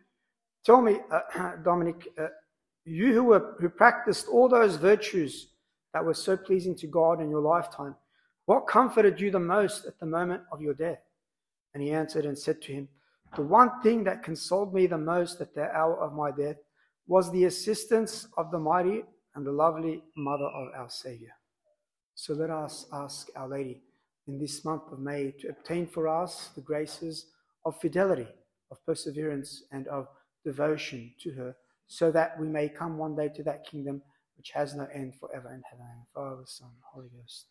Tell 0.65 0.81
me, 0.81 0.99
uh, 1.11 1.57
Dominic, 1.65 2.09
uh, 2.19 2.29
you 2.87 3.13
who, 3.13 3.25
were, 3.25 3.57
who 3.61 3.69
practiced 3.69 4.29
all 4.29 4.49
those 4.49 4.77
virtues 4.77 5.49
that 5.93 6.05
were 6.05 6.15
so 6.15 6.37
pleasing 6.37 6.77
to 6.77 6.87
God 6.87 7.21
in 7.21 7.31
your 7.31 7.41
lifetime, 7.41 7.95
what 8.47 8.67
comforted 8.69 9.21
you 9.21 9.31
the 9.31 9.41
most 9.41 9.87
at 9.87 9.99
the 9.99 10.07
moment 10.07 10.43
of 10.53 10.63
your 10.63 10.75
death? 10.75 11.01
And 11.75 11.83
he 11.83 11.91
answered 11.91 12.25
and 12.25 12.39
said 12.39 12.63
to 12.63 12.73
him, 12.73 12.89
The 13.35 13.43
one 13.43 13.83
thing 13.83 14.05
that 14.05 14.23
consoled 14.23 14.73
me 14.73 14.87
the 14.87 14.99
most 14.99 15.41
at 15.41 15.55
the 15.55 15.71
hour 15.77 15.99
of 15.99 16.15
my 16.15 16.31
death 16.31 16.57
was 17.07 17.31
the 17.31 17.45
assistance 17.45 18.29
of 18.37 18.51
the 18.51 18.59
mighty 18.59 19.03
and 19.35 19.45
the 19.45 19.53
lovely 19.53 20.03
mother 20.17 20.47
of 20.47 20.69
our 20.75 20.89
Savior. 20.89 21.35
So 22.15 22.33
let 22.35 22.51
us 22.51 22.87
ask 22.93 23.29
Our 23.37 23.49
Lady 23.49 23.83
in 24.27 24.39
this 24.39 24.65
month 24.65 24.85
of 24.91 24.99
May 24.99 25.33
to 25.41 25.49
obtain 25.49 25.87
for 25.87 26.09
us 26.09 26.51
the 26.55 26.63
graces 26.63 27.27
of 27.65 27.79
fidelity, 27.81 28.29
of 28.71 28.85
perseverance, 28.87 29.65
and 29.73 29.87
of 29.89 30.09
devotion 30.45 31.13
to 31.21 31.33
her, 31.33 31.57
so 31.87 32.11
that 32.11 32.39
we 32.39 32.47
may 32.47 32.69
come 32.69 32.99
one 32.99 33.15
day 33.15 33.29
to 33.35 33.43
that 33.45 33.67
kingdom 33.67 34.03
which 34.37 34.51
has 34.51 34.75
no 34.75 34.87
end 34.95 35.15
forever 35.19 35.53
in 35.53 35.63
heaven. 35.71 35.87
Father, 36.15 36.43
Son, 36.45 36.71
Holy 36.93 37.09
Ghost. 37.09 37.47